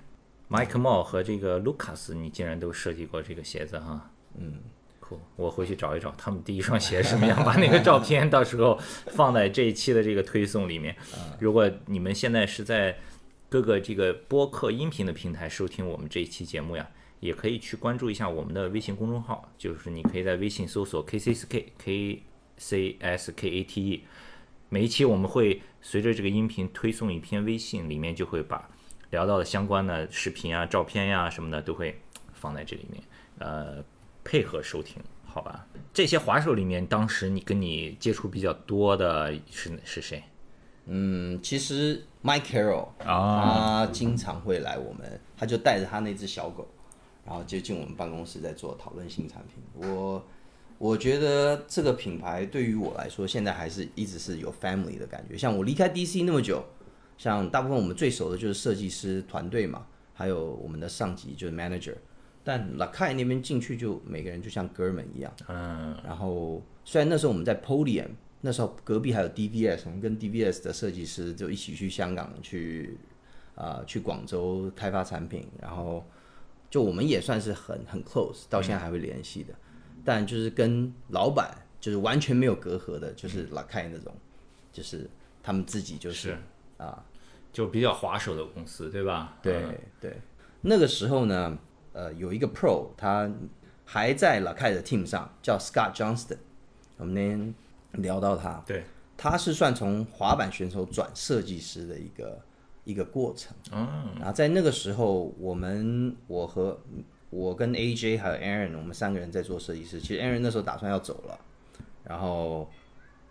[0.50, 4.12] Mike Mo 和这个 Lucas，你竟然都设计过这个鞋子哈？
[4.38, 4.60] 嗯，
[5.00, 10.96] 酷，我回去找一找他们第一双鞋什么样，把那个照片到时候放在这一期的这个推送里面。
[11.40, 12.96] 如果你们现在是在
[13.50, 16.88] 各个这个播客音频的平台收听我们这一期节目呀，
[17.20, 22.24] 也可以去关注一下我们的微信公众号，就是你可以在微信搜索 KCSK K
[22.58, 24.04] C S K A T E。
[24.74, 28.68] 每一期我们会随着这个音频推送一篇微信，里面就会把
[29.12, 31.96] 聊到的相关的视频啊、照片呀什么的都会
[32.34, 33.04] 放在这里面，
[33.38, 33.86] 呃，
[34.24, 35.68] 配合收听，好吧？
[35.94, 40.24] 这些滑手里面，当时你跟你接触比较多的是是谁？
[40.88, 46.68] 嗯，其实 Mike Carroll 啊，他经常会来我们，他就带着他那只小狗，
[47.24, 49.88] 然后就进我们办公室在做讨论新产品。
[49.88, 50.26] 我。
[50.84, 55.38] 我觉得这个品牌对于我来说，现在还是一直是有 family 的感觉。
[55.38, 56.62] 像我离开 DC 那么久，
[57.18, 61.96] 像大部分我们最熟的就是设计师团队嘛，还有我们的上级就是 manager。
[62.44, 65.34] 但 Lakai 那边进去就每个人就像哥们一样。
[65.48, 65.98] 嗯。
[66.04, 68.10] 然后虽然那时候我们在 Podium，
[68.42, 72.98] 那时候隔壁还有 DVS，我们跟 DVS 的设计师就一起去香港去
[73.56, 76.06] 啊去广州开发产品，然后
[76.70, 79.54] 就我们也算是很很 close，到现在还会联系的。
[80.06, 84.14] 但就是跟老板就是完全没有隔阂的，就是拉开那种，
[84.72, 85.10] 就是
[85.42, 86.38] 他们自己就是
[86.78, 87.04] 啊，
[87.52, 89.38] 就比较滑手的公司，对吧？
[89.42, 89.62] 对
[90.00, 90.18] 对。
[90.62, 91.58] 那个时候呢，
[91.92, 93.30] 呃，有一个 Pro，他
[93.84, 96.38] 还在拉开的 team 上，叫 Scott Johnston。
[96.98, 97.54] 我们那天
[98.02, 98.84] 聊到他，对，
[99.18, 102.42] 他是算从滑板选手转设计师的一个
[102.86, 103.54] 一个过程。
[103.74, 104.10] 嗯。
[104.16, 106.80] 然后在那个时候，我们我和
[107.34, 110.00] 我跟 AJ 还有 Aaron，我们三个人在做设计师。
[110.00, 111.40] 其实 Aaron 那时候打算要走了，
[112.04, 112.70] 然后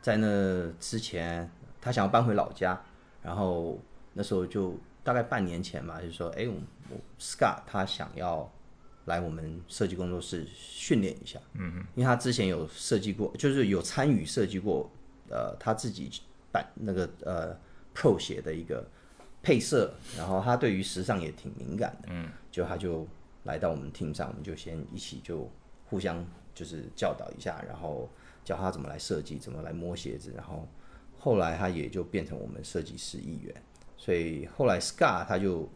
[0.01, 1.49] 在那之前，
[1.81, 2.81] 他想要搬回老家，
[3.23, 3.79] 然后
[4.13, 8.51] 那时候就大概半年前吧，就说，哎，我 Scott 他想要
[9.05, 14.91] 来我们设计工作室训练一下，嗯嗯，因为他之前有设计过，就是有参与设计过，
[15.31, 16.11] 呃，他自己
[16.51, 17.57] 版那个呃
[17.95, 18.85] Pro 鞋的一个
[19.43, 23.07] 配色，然后他对于时尚也挺敏感的，嗯，就他就。
[23.45, 25.51] 来到我们 team 上，我们就先一起就
[25.87, 26.25] 互相
[26.55, 28.09] 就是教导一下，然后
[28.45, 30.67] 教他怎么来设计，怎么来摸鞋子，然后
[31.19, 33.55] 后来他也就变成我们设计师一员，
[33.97, 35.69] 所以后来 Scar 他就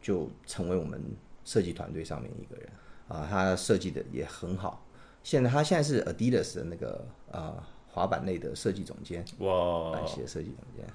[0.00, 1.02] 就成为我们
[1.44, 2.68] 设计团队上面一个人
[3.08, 4.86] 啊，他设计的也很好，
[5.22, 10.86] 现在他现在是 Adidas 的那个呃滑板类的设计总监，哇，板鞋设计总监。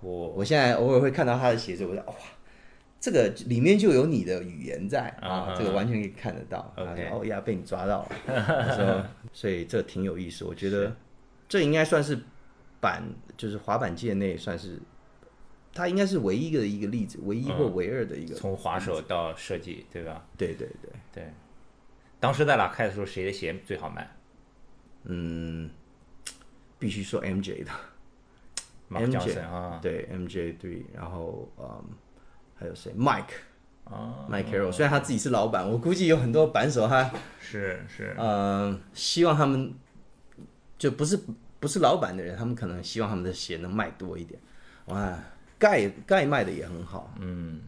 [0.00, 2.14] 我我现在偶尔会看到他的鞋子，我就哇，
[3.02, 6.72] 这个里面就有你的语言在啊，这个完全可以看得到。
[6.76, 10.44] OK，哦呀，被你抓到了， 说，所以这挺有意思。
[10.44, 10.94] 我觉得
[11.48, 12.16] 这应该算是
[12.80, 13.02] 板，
[13.36, 14.78] 就是滑板界内算是，
[15.74, 18.36] 它应该是唯一的一个例子，唯一或唯二的一个。
[18.36, 20.24] 从滑手到设计，对吧？
[20.38, 21.32] 对对对对。
[22.20, 24.08] 当时在哪开的时候，谁的鞋最好卖？
[25.06, 25.68] 嗯，
[26.78, 27.70] 必须说 MJ 的。
[28.90, 31.84] MJ 啊，对 MJ 对，然后嗯，
[32.62, 33.42] 还有谁？Mike
[33.84, 34.70] 啊，Mike Carroll。
[34.70, 39.74] 虽然他自己是老板，我估计有很多板手他是是，呃，希望他们
[40.78, 41.18] 就不是
[41.58, 44.38] 不是老板的人，他们可能希望他们的鞋能卖多一点。
[44.86, 45.18] 哇，
[45.58, 47.12] 盖盖卖的也很好。
[47.18, 47.62] 嗯，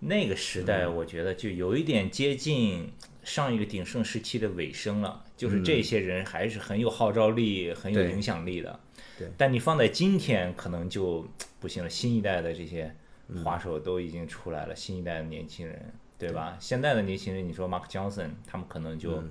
[0.00, 8.78] 那个时代我觉得就有一点接近上一个鼎盛时期的尾声了，就是这些人还是很有号召力、很有影响力的。
[9.18, 11.26] 对，但你放在今天可能就
[11.58, 11.88] 不行了。
[11.88, 12.94] 新一代的这些
[13.42, 16.56] 滑手都已经出来了，新一代的年轻人，对吧？
[16.60, 19.22] 现在的年轻人，你说 Mark Johnson，他们可能就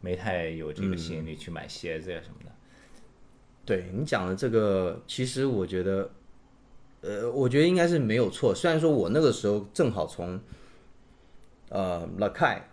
[0.00, 2.50] 没太有这个吸引力去买鞋子呀什么的。
[3.64, 6.10] 对你讲的这个，其实我觉得，
[7.02, 8.54] 呃，我觉得应该是没有错。
[8.54, 10.40] 虽然说我那个时候正好从
[11.68, 12.64] 呃 l a k a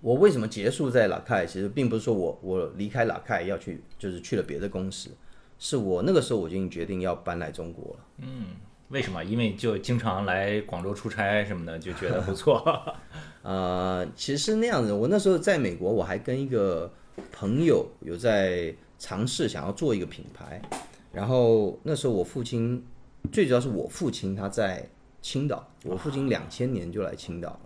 [0.00, 5.10] 我为什么结束在 l a k a 其实并不是说我我离开 l a k a 要去，就是去了别的公司。
[5.58, 8.06] 是我那个时候我就已经决定要搬来中国了。
[8.18, 8.46] 嗯，
[8.90, 9.22] 为什么？
[9.24, 12.62] 因为就经常来广州出差什么的，就觉得不错。
[13.42, 14.92] 呃，其实那样子。
[14.92, 16.92] 我那时候在美国，我还跟一个
[17.30, 20.60] 朋友有在尝试想要做一个品牌。
[21.12, 22.84] 然后那时候我父亲，
[23.30, 24.84] 最主要是我父亲他在
[25.22, 27.60] 青岛，我父亲两千年就来青岛了。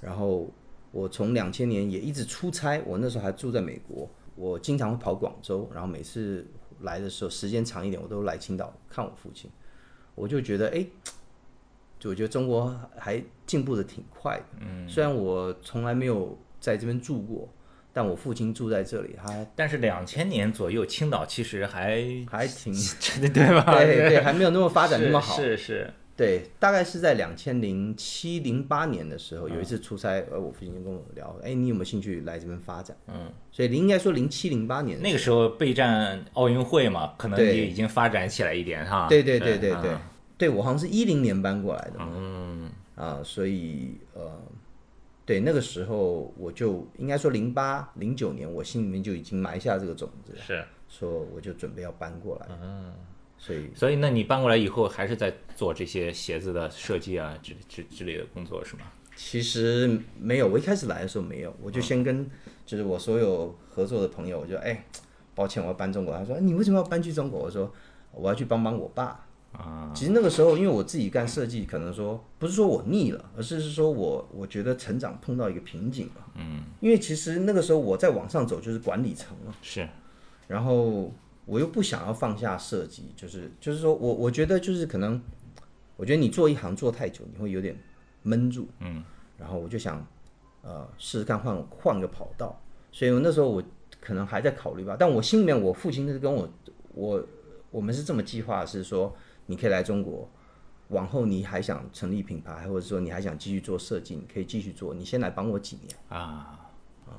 [0.00, 0.48] 然后
[0.92, 6.46] 我从两千年也一直出差，我那时候还住在美国，我经常会跑广州，然后每次。
[6.80, 9.48] 来的时候时间长一点，我都来青岛看我父亲，
[10.14, 10.84] 我就觉得哎，
[11.98, 14.44] 就我觉得中国还进步的挺快的。
[14.60, 17.48] 嗯，虽然我从来没有在这边住过，
[17.92, 22.72] 但我父亲住在这里，他但是两千年左右，青岛其实还还挺
[23.32, 23.64] 对吧？
[23.78, 25.36] 对对，还没有那么发展那么好。
[25.36, 25.92] 是是。
[26.14, 32.94] 对，大概是在两千零七零八年的时候，有一次出差，呃，我父亲就跟我聊，哎，你有没有兴趣来这边发展？
[33.08, 39.06] 嗯，所以应该说零七零八年那个时候备战奥运会嘛，可能也已经发展起来一点哈。
[39.08, 39.96] 对对对对对，
[40.36, 41.94] 对我好像是一零年搬过来的。
[41.98, 44.38] 嗯啊，所以呃，
[45.24, 52.48] 对那个时候我就应该说零八零九年，我心里面就已经埋下这个种子，是说我就准备要搬过来。
[52.62, 52.92] 嗯。
[53.44, 58.82] 所以，所以，那你搬过来以后，还是在做这些鞋子的设计啊，之之之类的工作是吗？
[59.16, 62.24] 其实没有，我一开始来的时候没有，我就先跟
[62.64, 64.84] 就是我所有合作的朋友，我就哎，
[65.34, 66.16] 抱歉，我要搬中国。
[66.16, 67.40] 他说你为什么要搬去中国？
[67.40, 67.68] 我说
[68.12, 69.90] 我要去帮帮我爸啊。
[69.92, 76.26] 其实那个时候，因为我自己干设计，可能说不是说我腻了，而是是说我我觉得成长碰到一个瓶颈了。
[76.36, 79.54] 嗯，因为其实那个时候我在往上走就是管理层了。
[79.62, 79.88] 是，
[80.46, 81.12] 然后。
[81.44, 85.20] 我又不想要放下设计，就是就是说我我觉得就是可能，
[85.96, 87.76] 我觉得你做一行做太久，你会有点
[88.22, 89.02] 闷住，嗯，
[89.36, 90.06] 然后我就想，
[90.62, 92.56] 呃，试试看换换个跑道，
[92.92, 93.62] 所以我那时候我
[94.00, 96.48] 可能还在考虑吧，但我心里面我父亲是跟我
[96.94, 97.26] 我
[97.72, 99.12] 我们是这么计划，是说
[99.46, 100.30] 你可以来中国，
[100.90, 106.70] 往后你还想成立品牌，或者说你还想继续做设计，你可以继续做，你先来帮我几年啊
[107.04, 107.18] 啊，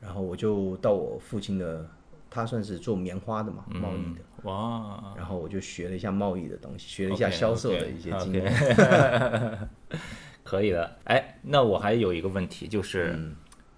[0.00, 1.88] 然后我就到我父亲的。
[2.30, 4.20] 他算是做棉花的嘛，贸易的。
[4.44, 5.12] 哇。
[5.16, 8.50] 然后我就学了一下贸易的东西，学了一下销售的一些经验。
[10.42, 13.16] 可以的，哎，那我还有一个问题，就是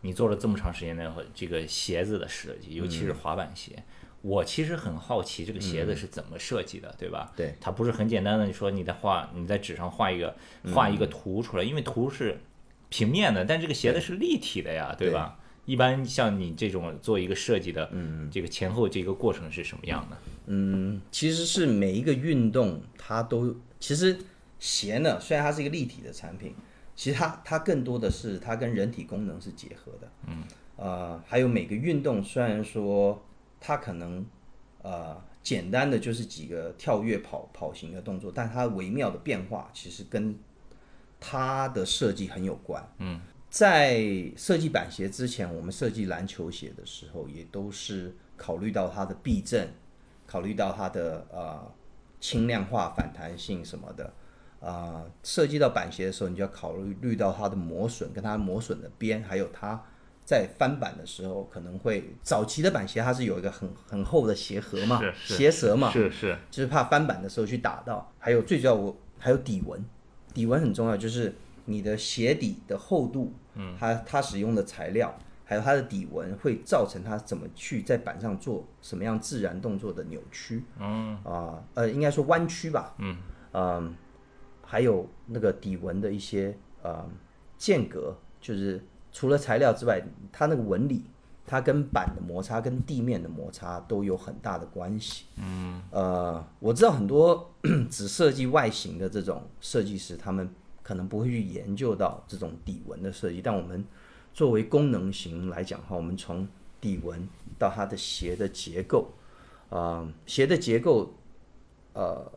[0.00, 3.82] 你做了这么长时间的这个鞋子的设计，尤其是滑板鞋，
[4.22, 7.32] 我其实很好奇这个鞋子是怎么设计的，对吧？
[7.36, 10.34] 对，它不是很简单的，你说你在画，你在纸上画一个
[10.72, 12.40] 画一个图出来，因为图是
[12.88, 15.38] 平面的，但这个鞋子是立体的呀，对吧？
[15.64, 20.16] 一般像你这种做一个设计的，嗯，这个前后这个过程是什么样的？
[20.46, 24.18] 嗯，其实是每一个运动它都，其实
[24.58, 26.52] 鞋呢，虽然它是一个立体的产品，
[26.96, 30.42] 其实它它更多的是它跟人体功能是结合的，嗯，
[30.76, 33.24] 呃，还有每个运动虽然说
[33.60, 34.26] 它可能
[34.82, 40.36] 呃简单的就是几个跳跃跑跑行的动作，但它微妙的变化其实跟
[41.20, 43.20] 它的设计很有关，嗯。
[43.52, 44.02] 在
[44.34, 49.68] 设计板鞋之前，我们设计篮球鞋的时候，也都是考虑到它的避震，
[50.26, 51.70] 考虑到它的呃
[52.18, 54.10] 轻量化、反弹性什么的。
[54.58, 59.78] 啊，设计到板鞋的时候，你就要考虑虑到它的磨损，跟它磨损的边，还有它
[60.24, 68.10] 在翻板的时候，可能会早期的板鞋它是有一个很很厚的鞋盒嘛，鞋舌嘛，是是，就是怕翻板的时候去打到。
[68.18, 69.84] 还有最主要我还有底纹，
[70.32, 71.34] 底纹很重要，就是
[71.66, 83.16] 你的鞋底的厚度，嗯，它它使用的材料，还有它的底纹会造成它怎么去在板上做什么样自然动作的扭曲，嗯啊呃应该说弯曲吧，嗯。
[83.54, 83.94] 嗯，
[84.64, 87.06] 还有那个底纹的一些呃
[87.58, 91.04] 间隔，就是除了材料之外，它那个纹理，
[91.44, 95.26] 它跟板的摩擦跟地面的摩擦都有很大的关系。
[95.36, 97.52] 嗯，呃，我知道很多
[97.90, 100.48] 只设计外形的这种设计师，他们
[100.82, 103.84] 可能不会去研究到这种底纹的设计，但我们
[104.34, 106.46] 作为功能型来讲的话，我们从
[106.80, 109.10] 底纹到它的鞋的结构，
[109.70, 111.12] 啊，鞋的结构，
[111.92, 112.32] 呃。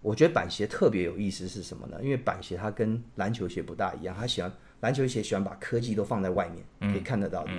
[0.00, 1.98] 我觉得板鞋特别有意思是什么呢？
[2.00, 4.50] 因为板鞋它跟篮球鞋不大一样，它喜欢
[4.80, 7.50] 篮球鞋喜欢把科技都放在外面，可以看得到的。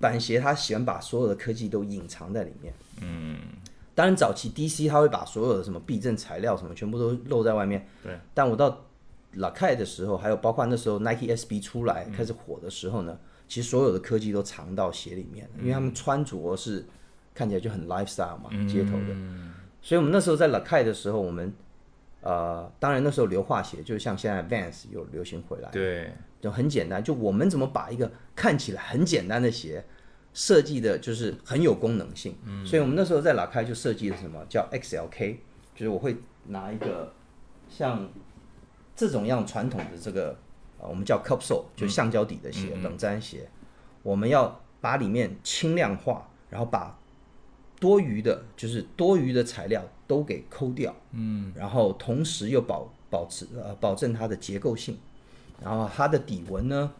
[0.00, 2.74] 板鞋它喜欢把所有的科技都隐藏在里面。
[3.00, 3.38] 嗯，
[3.94, 7.86] 当然早期 DC 它会把所有的什么避震材料什么全部都露在外面。
[8.02, 8.18] 对。
[8.34, 8.84] 但我到
[9.46, 16.84] a k 的时候，还有包括那时候 Nike SB 出来开始火的时候呢，其实所有的科技都藏到鞋里面，因为他们穿着是
[17.34, 19.14] 看起来就很 lifestyle 嘛，街头的。
[19.80, 21.52] 所以我们那时候在 a k 的时候，我们
[22.20, 27.02] 呃，当然那时候硫化鞋就像现在 Vans 有流行回来，对，就很简单。
[27.02, 29.84] 就我们怎么把一个看起来很简单的鞋
[30.34, 32.36] 设计的，就是很有功能性。
[32.44, 35.36] 嗯，所以我们那时候在拉开就设计了什么叫 XLK，
[35.76, 36.16] 就是我会
[36.48, 37.12] 拿一个
[37.68, 38.08] 像
[38.98, 40.36] 这种样传统的这个
[40.78, 43.48] 呃，我们叫 Cup Sole，就橡胶底的鞋，冷粘鞋，
[44.02, 46.98] 我们要把里面轻量化，然后把
[47.80, 49.82] 多余的，就是多余的材料。
[50.08, 54.96] 都给抠掉，嗯，然后同时又保保持呃保证它的结构性，
[55.62, 56.90] 然后它的底纹呢，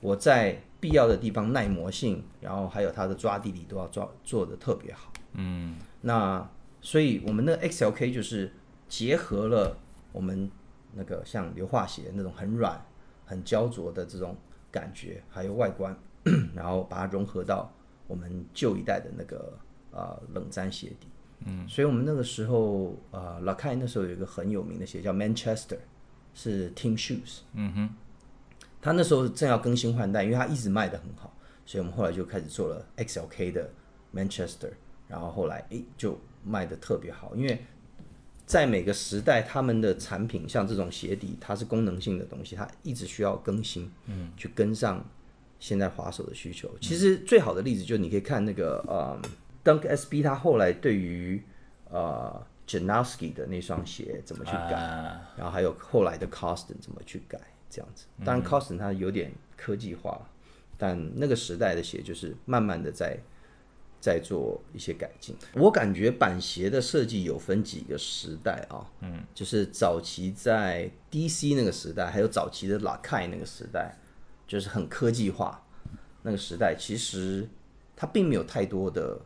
[0.00, 6.48] 我在必要的地方耐磨性，然后还有它的抓地力都要抓做的特别好，嗯，那
[6.80, 8.50] 所以我们的 XLK 就是
[8.88, 9.76] 结合了
[10.10, 10.50] 我们
[10.92, 12.80] 那个像硫化鞋那种很软
[13.24, 14.36] 很焦灼的这种
[14.70, 15.96] 感觉，还有外观，
[16.54, 17.72] 然后把它融合到
[18.06, 19.52] 我们旧一代的那个
[19.92, 21.08] 呃冷粘鞋底。
[21.46, 25.78] 嗯，所以我们那个时候，呃，老开那时候有一个很有名的鞋叫 Manchester，
[26.34, 27.38] 是 Team Shoes。
[27.54, 27.90] 嗯哼，
[28.82, 31.32] 他那时候正要更新换代，因为他一直卖的很好，
[31.64, 33.70] 所以我们后来就开始做了 XLK 的
[34.14, 34.70] Manchester，
[35.08, 37.64] 然后后来诶就卖的特别好，因为
[38.50, 45.04] 在每个时代他们的产品，像这种鞋底，它是功能性的东西，它一直需要更新，嗯，去跟上
[45.60, 46.68] 现在滑手的需求。
[46.80, 49.20] 其实最好的例子就是你可以看那个，呃。
[49.62, 51.38] Dunk SB 它后来对于
[51.90, 54.70] 呃 Janowski 的那双鞋怎么去改，
[55.36, 58.06] 然后还有后来的 Coston 怎么去改，这样子。
[58.24, 60.26] 当然 Coston 它有点科技化，
[60.78, 63.18] 但那个时代的鞋就是慢慢的在
[64.00, 65.36] 在做一些改进。
[65.54, 73.94] 我感觉板鞋的设计有分几个时代啊，嗯，就是早期在 DC 那个时代，还有早期的 l a k a i 那个时代，
[74.46, 75.62] 就是很科技化
[76.22, 77.48] 那个时代，其实
[77.94, 79.20] 它并没有太多的。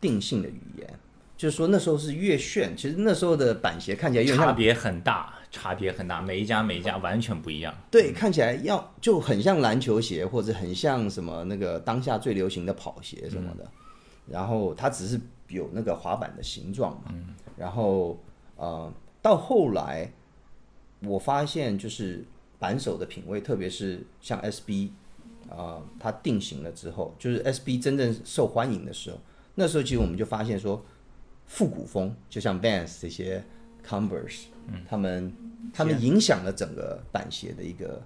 [0.00, 0.98] 定性的语言，
[1.34, 7.74] 就是说那时候是越炫，其实那时候的板鞋看起来差别很大，差别很大，每一家每一家完全不一样。
[7.90, 13.66] 对，看起来要就很像篮球鞋，或者很像什么那个当下最流行的跑鞋什么的。
[14.26, 17.14] 然后它只是有那个滑板的形状嘛。
[17.56, 18.18] 然后
[18.56, 20.10] 呃，到后来
[21.00, 22.24] 我发现就是
[22.58, 24.90] 板手的品味，特别是像 SB
[25.48, 29.18] 啊，它定型了之后，就是 SB 真正受欢迎的时候。
[29.54, 30.84] 那时候其实我们就发现说，
[31.46, 33.44] 复古风就像 Vans 这些
[33.86, 35.32] Converse，嗯，他们
[35.72, 38.02] 他们影响了整个板鞋的一个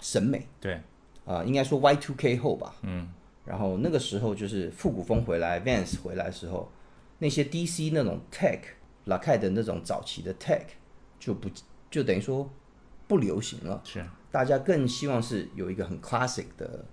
[0.00, 0.46] 审美。
[0.60, 0.78] 对，
[1.24, 3.08] 啊，应该说 Y2K 后吧，嗯，
[3.44, 6.70] 然后那个时候就是复古风回来，Vans 回来的时候，
[7.18, 8.60] 那些 DC 那种 Tech、
[9.04, 10.64] l a k 的那种早期的 Tech
[11.18, 11.48] 就不
[11.90, 12.50] 就等于说
[13.06, 13.80] 不流行了。
[13.84, 16.84] 是，大家更希望是有一个很 classic 的、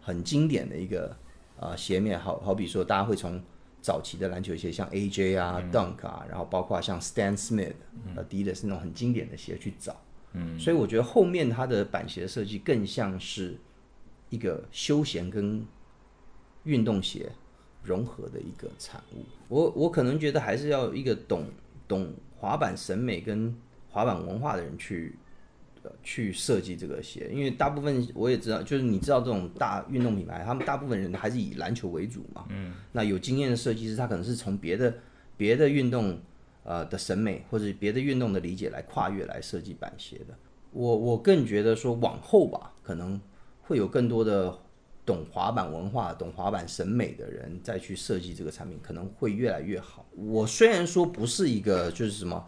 [0.00, 1.16] 很经典的一个。
[1.60, 3.42] 啊，鞋面好好比说，大家会从
[3.82, 7.74] 早期的篮球鞋，像 AJ 啊、Dunk 啊，然后包括像 Stan Smith、
[8.14, 10.00] Adidas 那种很经典的鞋去找。
[10.34, 13.58] 嗯，所以我觉得后面它的板鞋设计更像是
[14.30, 15.66] 一个休闲跟
[16.64, 17.30] 运动鞋
[17.82, 19.24] 融合的一个产物。
[19.48, 21.46] 我我可能觉得还是要一个懂
[21.86, 23.54] 懂滑板审美跟
[23.88, 25.16] 滑板文化的人去。
[26.02, 32.44] 去设计这个鞋，因为大部分我也知道，就是你知道这种大运动品牌，他们大部分人还是以篮球为主嘛。
[32.50, 32.74] 嗯。
[32.92, 34.92] 那有经验的设计师，他可能是从别的
[35.38, 36.20] 别的运动
[36.64, 40.36] 呃的审美或者别的运动的理解来跨越来设计板鞋的。
[40.72, 43.18] 我我更觉得说往后吧，可能
[43.62, 44.58] 会有更多的
[45.08, 50.04] 懂滑板文化、懂滑板审美的人再去设计这个产品，可能会越来越好。
[50.14, 52.46] 我虽然说不是一个就是什么，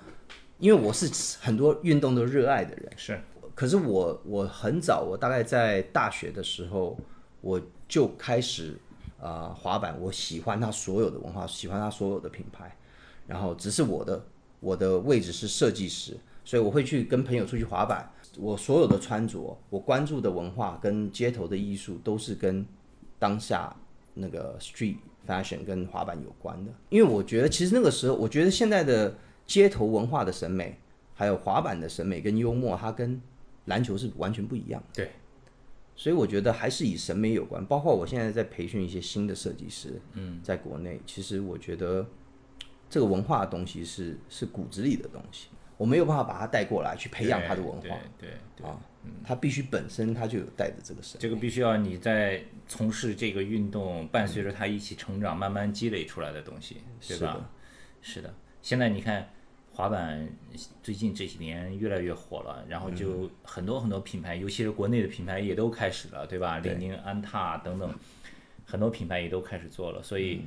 [0.59, 3.19] 因为我是很多运动都热爱的人，是，
[3.55, 6.99] 可是我我很早，我大概在大学的时候
[7.41, 7.59] 我
[7.89, 8.79] 就开始
[9.19, 12.77] 啊滑板，我喜欢它所有的文化，喜欢它所有的品牌，
[13.27, 14.23] 然后只是我的
[14.61, 18.13] 我的位置是设计师，所以我会去跟朋友出去滑板。
[18.39, 22.65] 我所有的穿着，我关注的文化跟街头的艺术，都是跟
[23.19, 23.75] 当下
[24.15, 26.73] 那个 street fashion 跟滑板有关的。
[26.89, 29.17] 因为我觉得，其实那个时候，我觉得现在的
[29.47, 30.79] 街头文化的审美，
[31.15, 33.21] 还有滑板的审美跟幽默，它跟
[33.67, 34.83] 篮球是完全不一样。
[34.93, 35.11] 对，
[35.97, 37.65] 所以我觉得还是以审美有关。
[37.67, 42.07] 包括我现在在培训一些新的设计师，嗯，在国内，其实我觉得
[42.89, 45.49] 这个文化的东西是是骨子里的东西。
[45.81, 48.79] 我没有办法把他带过来去培养他的文化，对对啊，
[49.25, 51.19] 他必须本身他就有带着这个神。
[51.19, 57.49] 这个必须要你在从事这个运动，伴随着他一起成长，慢慢积累出来的东西，对吧？
[58.03, 58.35] 是的。
[58.61, 59.27] 现在你看
[59.73, 60.29] 滑板
[60.83, 66.59] 最近这几年越来越火了，然后就很多很多品牌，尤其是国内的品牌也都开始了，对吧？
[66.59, 67.91] 李宁、安踏等等，
[68.67, 70.43] 很多品牌也都开始做了，所以。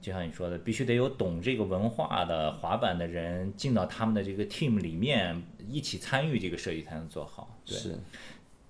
[0.00, 7.58] 就像你说的，必须得有懂这个文化的滑板的人进到他们的这个 team 里面，一起参与这个设计才能做好。
[7.66, 7.98] 是，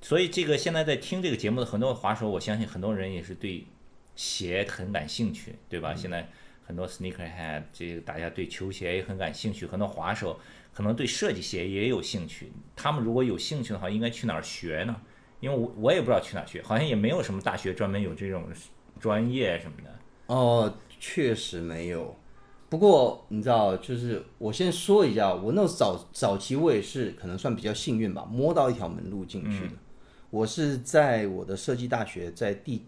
[0.01, 3.66] 所以这个现在在听这个节目的很多滑手，我相信很多人也是对
[4.16, 5.95] 鞋很感兴趣，对吧？
[5.95, 6.29] 现在
[6.66, 10.41] 很多 sneakerhead，这个大家对球鞋也很感兴趣，很多滑手
[10.72, 12.51] 可能对设计鞋也有兴趣。
[12.74, 14.97] 他们如果有兴趣的话，应该去哪儿学呢？
[15.41, 18.45] 因为我我也不知道去哪儿学，好像也没有什么大学专门有这种
[18.99, 19.99] 专业什么的。
[20.26, 20.74] 哦。
[21.01, 22.17] 确实没有，
[22.69, 29.75] 不过你知道，就是我先说一下，我那早早期我也是可能算比较幸运吧，摸到一条门路进去的。
[30.31, 32.85] 我是在我的设计大学，在第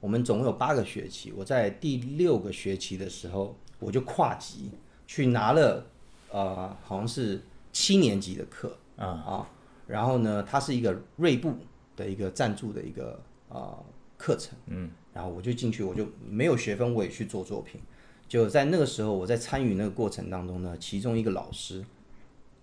[0.00, 4.70] 我们总共有八个学期，我在第六个学期的时候，我就跨级
[5.06, 5.86] 去拿了，
[6.30, 7.40] 呃，好像是
[7.72, 9.48] 七年级的课啊啊，
[9.86, 11.54] 然后呢，它是一个锐步
[11.94, 13.78] 的一个赞助的一个啊
[14.16, 14.90] 课程，嗯。
[15.12, 17.80] 然后我就进去，我就没有学分，我也去做作品。
[18.28, 21.84] 就在那个时候，我在参与那个过程当中呢，其中一个老师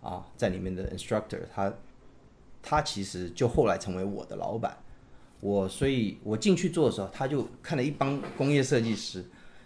[0.02, 1.74] 啊，在里面的 instructor，他
[2.64, 4.76] 他其实就后来成为我的老板。
[5.41, 9.24] 我所以，我进去做的时候，他就看了一帮工业设计师，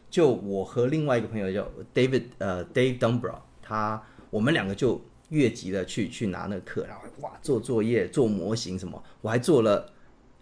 [0.09, 9.91] 就我和另外一个朋友叫 David，呃，Dave Dumbrow，他我们两个就越级的去去拿那个课，然后哇，做作业、做模型什么，我还做了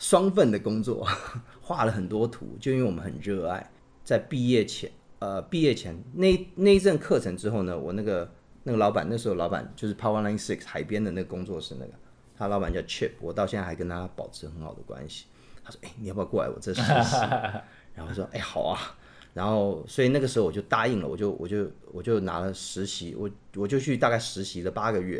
[0.02, 1.08] 双份的工作。
[1.62, 3.72] 画了很多图，就因为我们很热爱。
[4.04, 8.30] 在毕业前，呃，毕业前那那一阵课程之后呢，我那个
[8.64, 11.93] 那个老板，那时候老板就是 Power Line Six 海边的那个工作室，那个
[12.36, 15.26] 他老板叫 Chip，我到现在还跟他保持很好的关系。
[15.64, 17.18] 他说：“哎，你要不要过来我这实习？”
[17.93, 18.97] 然后说：“哎，好啊。”
[19.34, 25.20] 然后所以那个时候我就答应了，我就我就我就拿了实习，我我就去大概实习了八个月，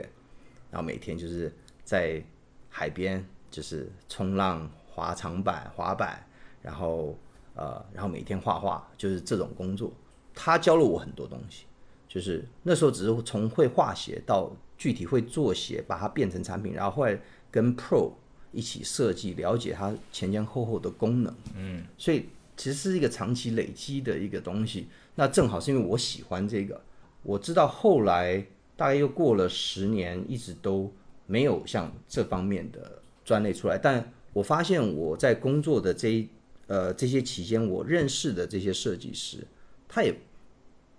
[0.70, 1.54] 然后每天就是
[1.86, 2.22] 在
[2.68, 6.26] 海边就是冲浪、滑长板、滑板。
[6.64, 7.18] 然后，
[7.56, 9.92] 呃，然后每天画画，就是这种工作。
[10.36, 11.66] 他教了我很多东西，
[12.08, 18.12] 就是那时候只是从会画鞋到具体会做鞋，把它变成产品，然后后来跟 Pro
[18.52, 21.36] 一起设计，了解它前前后后的功能。
[21.56, 24.88] 嗯，所以其实是一个长期累积的一个东西。
[25.16, 26.80] 那正好是因为我喜欢这个，
[27.24, 28.46] 我知道后来
[28.76, 30.94] 大概又过了十年，一直都
[31.26, 33.01] 没有像这方面的
[33.32, 33.78] 专类出来。
[33.78, 36.28] 但我发现我在工作的这一
[36.68, 39.48] 呃，这些期间我认识的这些设计师，
[39.88, 40.14] 他也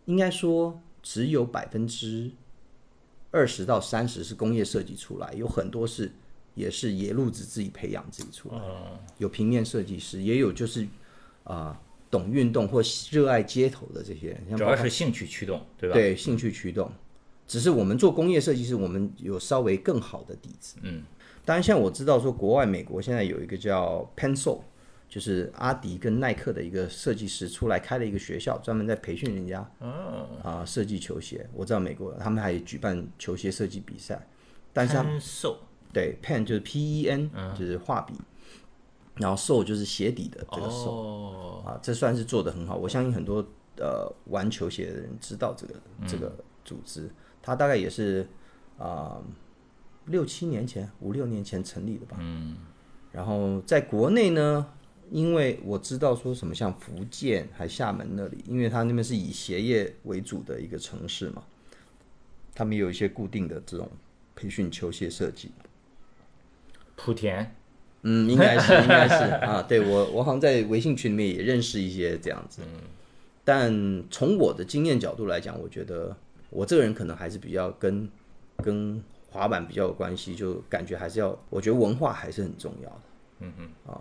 [0.07, 2.31] 应该说只有百分之
[3.31, 6.11] 二十到三十是工业设计出来，有很多是
[6.55, 8.59] 也是野路子自己培养自己出来。
[9.19, 10.87] 有平面设计师，也有就是
[11.45, 11.79] 啊
[12.11, 15.95] 懂运动或热爱街头的这些人，主要是兴趣驱动，对吧？
[15.95, 16.91] 对，兴趣驱动。
[17.47, 20.77] 只是我们做工业设计师，我们有稍微更好的底子。
[20.83, 21.03] 嗯，
[21.45, 24.61] 当然，像我知道说国外美国现在有一个叫 Pencil。
[25.13, 29.61] 就是阿迪跟耐克的一个设计师出来开了一个学校，专门在培训人家
[30.43, 31.47] 啊设计球鞋。
[31.53, 34.27] 我知道美国他们还举办球鞋设计比赛，
[34.73, 35.21] 但是他们
[35.93, 38.15] 对 pen 就是 P E N 就是画笔，
[39.17, 42.75] 然后 sole 就是鞋底的这个 sole 啊，这算是做的很好。
[42.75, 45.75] 我相信很多呃玩球鞋的人知道这个
[46.07, 46.35] 这个
[46.65, 47.11] 组织，
[47.43, 48.27] 它大概也是
[48.79, 49.21] 啊
[50.07, 52.17] 六七年前五六年前成立的吧。
[52.21, 52.57] 嗯，
[53.13, 54.67] 然后在国内呢。
[55.11, 61.43] 因为我知道说什么像福建还厦门那里，因为他那边是以鞋业为主的一个城市嘛，
[62.55, 63.87] 他们有一些固定的这种
[64.35, 65.51] 培训球鞋设计。
[66.97, 67.55] 莆田，
[68.01, 69.61] 嗯，应该是，应该是 啊。
[69.61, 72.63] 对我，我好像在微信群里面也认识一些这样子。
[72.65, 72.81] 嗯，
[73.45, 76.17] 但从我的经验角度来讲，我觉得
[76.49, 78.09] 我这个人可能还是比较跟
[78.57, 83.01] 跟滑板比较有关系，就感觉还是要，我觉得文化还是很重要的。
[83.41, 83.99] 嗯嗯，啊，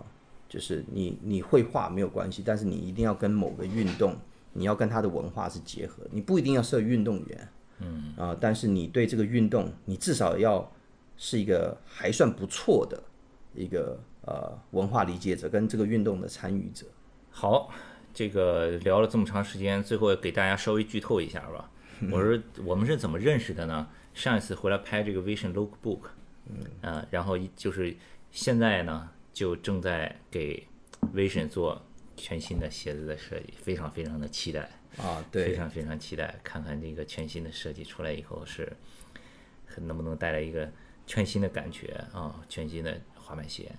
[0.48, 4.14] 就是你你会画没有关系，但是你一定要跟某个运动，
[4.52, 7.48] 你要跟它的文化是结合，你不一定要设运动员。
[7.80, 10.70] 嗯啊，但是你对这个运动，你至少要
[11.16, 13.02] 是一个还算不错的。
[13.54, 16.86] 一个呃文化理解者跟这个运动的参与者。
[17.30, 17.70] 好，
[18.14, 21.70] 这个聊了这么长时间，最后给大家稍微剧透一下吧。
[22.10, 23.86] 我说我们是怎么认识的呢？
[24.14, 26.00] 上一次回来拍这个 Vision Lookbook，
[26.82, 27.96] 嗯，然后就是
[28.30, 30.66] 现在呢就正在给
[31.14, 31.80] Vision 做
[32.16, 38.72] 全新的鞋子的设计，非常非常的期待啊，对，非常非常期待，看看这个全新的设计出来以后是
[39.76, 40.70] 能不能带来一个
[41.06, 43.00] 全新的感觉啊，全新的。
[43.24, 43.70] 滑板鞋，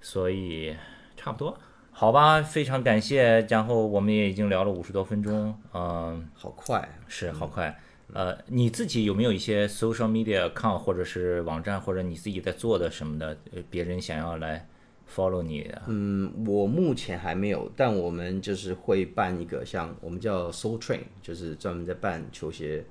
[0.00, 0.74] 所以
[1.18, 1.56] 差不多，
[1.92, 3.40] 好吧，非常感谢。
[3.42, 7.78] 然后我们也已经聊了五十多分钟，嗯，好快，是好快。
[8.12, 13.36] 呃，你自己有没有一些 social media account 或者是网站，或者你自己在做的什么的？
[13.52, 14.68] 呃别人想要来
[15.12, 15.82] follow 你的？
[15.88, 22.84] 嗯，我目前还没有，但我们就是会办一个像我们叫 Soul Train，就是专门在办球鞋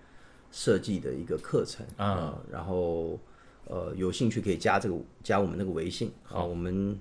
[0.51, 3.19] 设计的一个课程啊，然后。
[3.65, 6.99] 呃，有兴趣可以加这个加我们那个微信啊，我们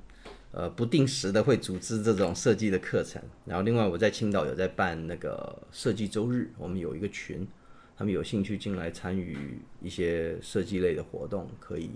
[0.52, 3.20] 呃不定时的会组织这种设计的课程。
[3.44, 7.44] 然后另外我在青岛有在办那个设计周日，我们有一个群，
[8.02, 11.88] 他们有兴趣进来参与一些设计类的活动，可以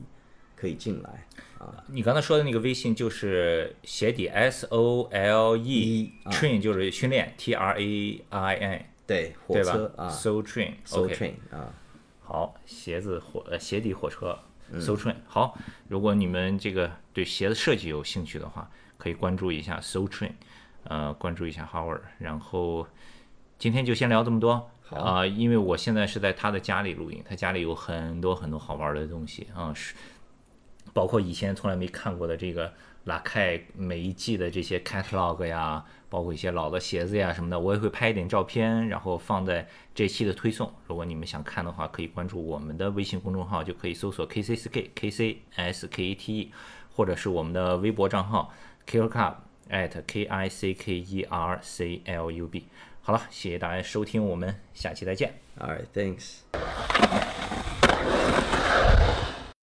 [0.55, 1.27] 可以进来。
[1.59, 1.83] 啊。
[1.89, 11.33] 你刚才说的那个微信就是鞋底 S O L E train 就是训练 T R A I N 对火车啊，So train So train
[11.51, 11.75] 啊，
[12.21, 14.39] 好鞋子火呃鞋底火车。
[14.79, 20.35] So Train 好，如果你们这个对鞋子设计有兴趣的话，可以关注一下 So Train，
[20.85, 22.03] 呃，关注一下 Howard。
[22.21, 22.87] 然后
[23.59, 29.95] 今天就先聊这么多啊，因为我现在是在他的家里录音，他家里有很多很多好玩的东西啊，是
[30.93, 32.73] 包括以前从来没看过的这个
[33.05, 35.85] 拉开每一季的这些 catalog 呀。
[36.09, 40.73] 包括一些老的鞋子呀什么的，我也会拍一点照片，然后放在这期的推送。
[40.87, 46.53] 如果你们想看的话，可以关注我们的微信公众号，就可以搜索 K C S K K C S K A T E，
[46.95, 48.55] 或者是我们的微博账号
[48.87, 52.01] k i l l c u b at K I C K E R C
[52.05, 52.65] L U B。
[53.07, 55.33] 好了，谢谢大家收听，我们下期再见。
[55.61, 56.41] All right, thanks.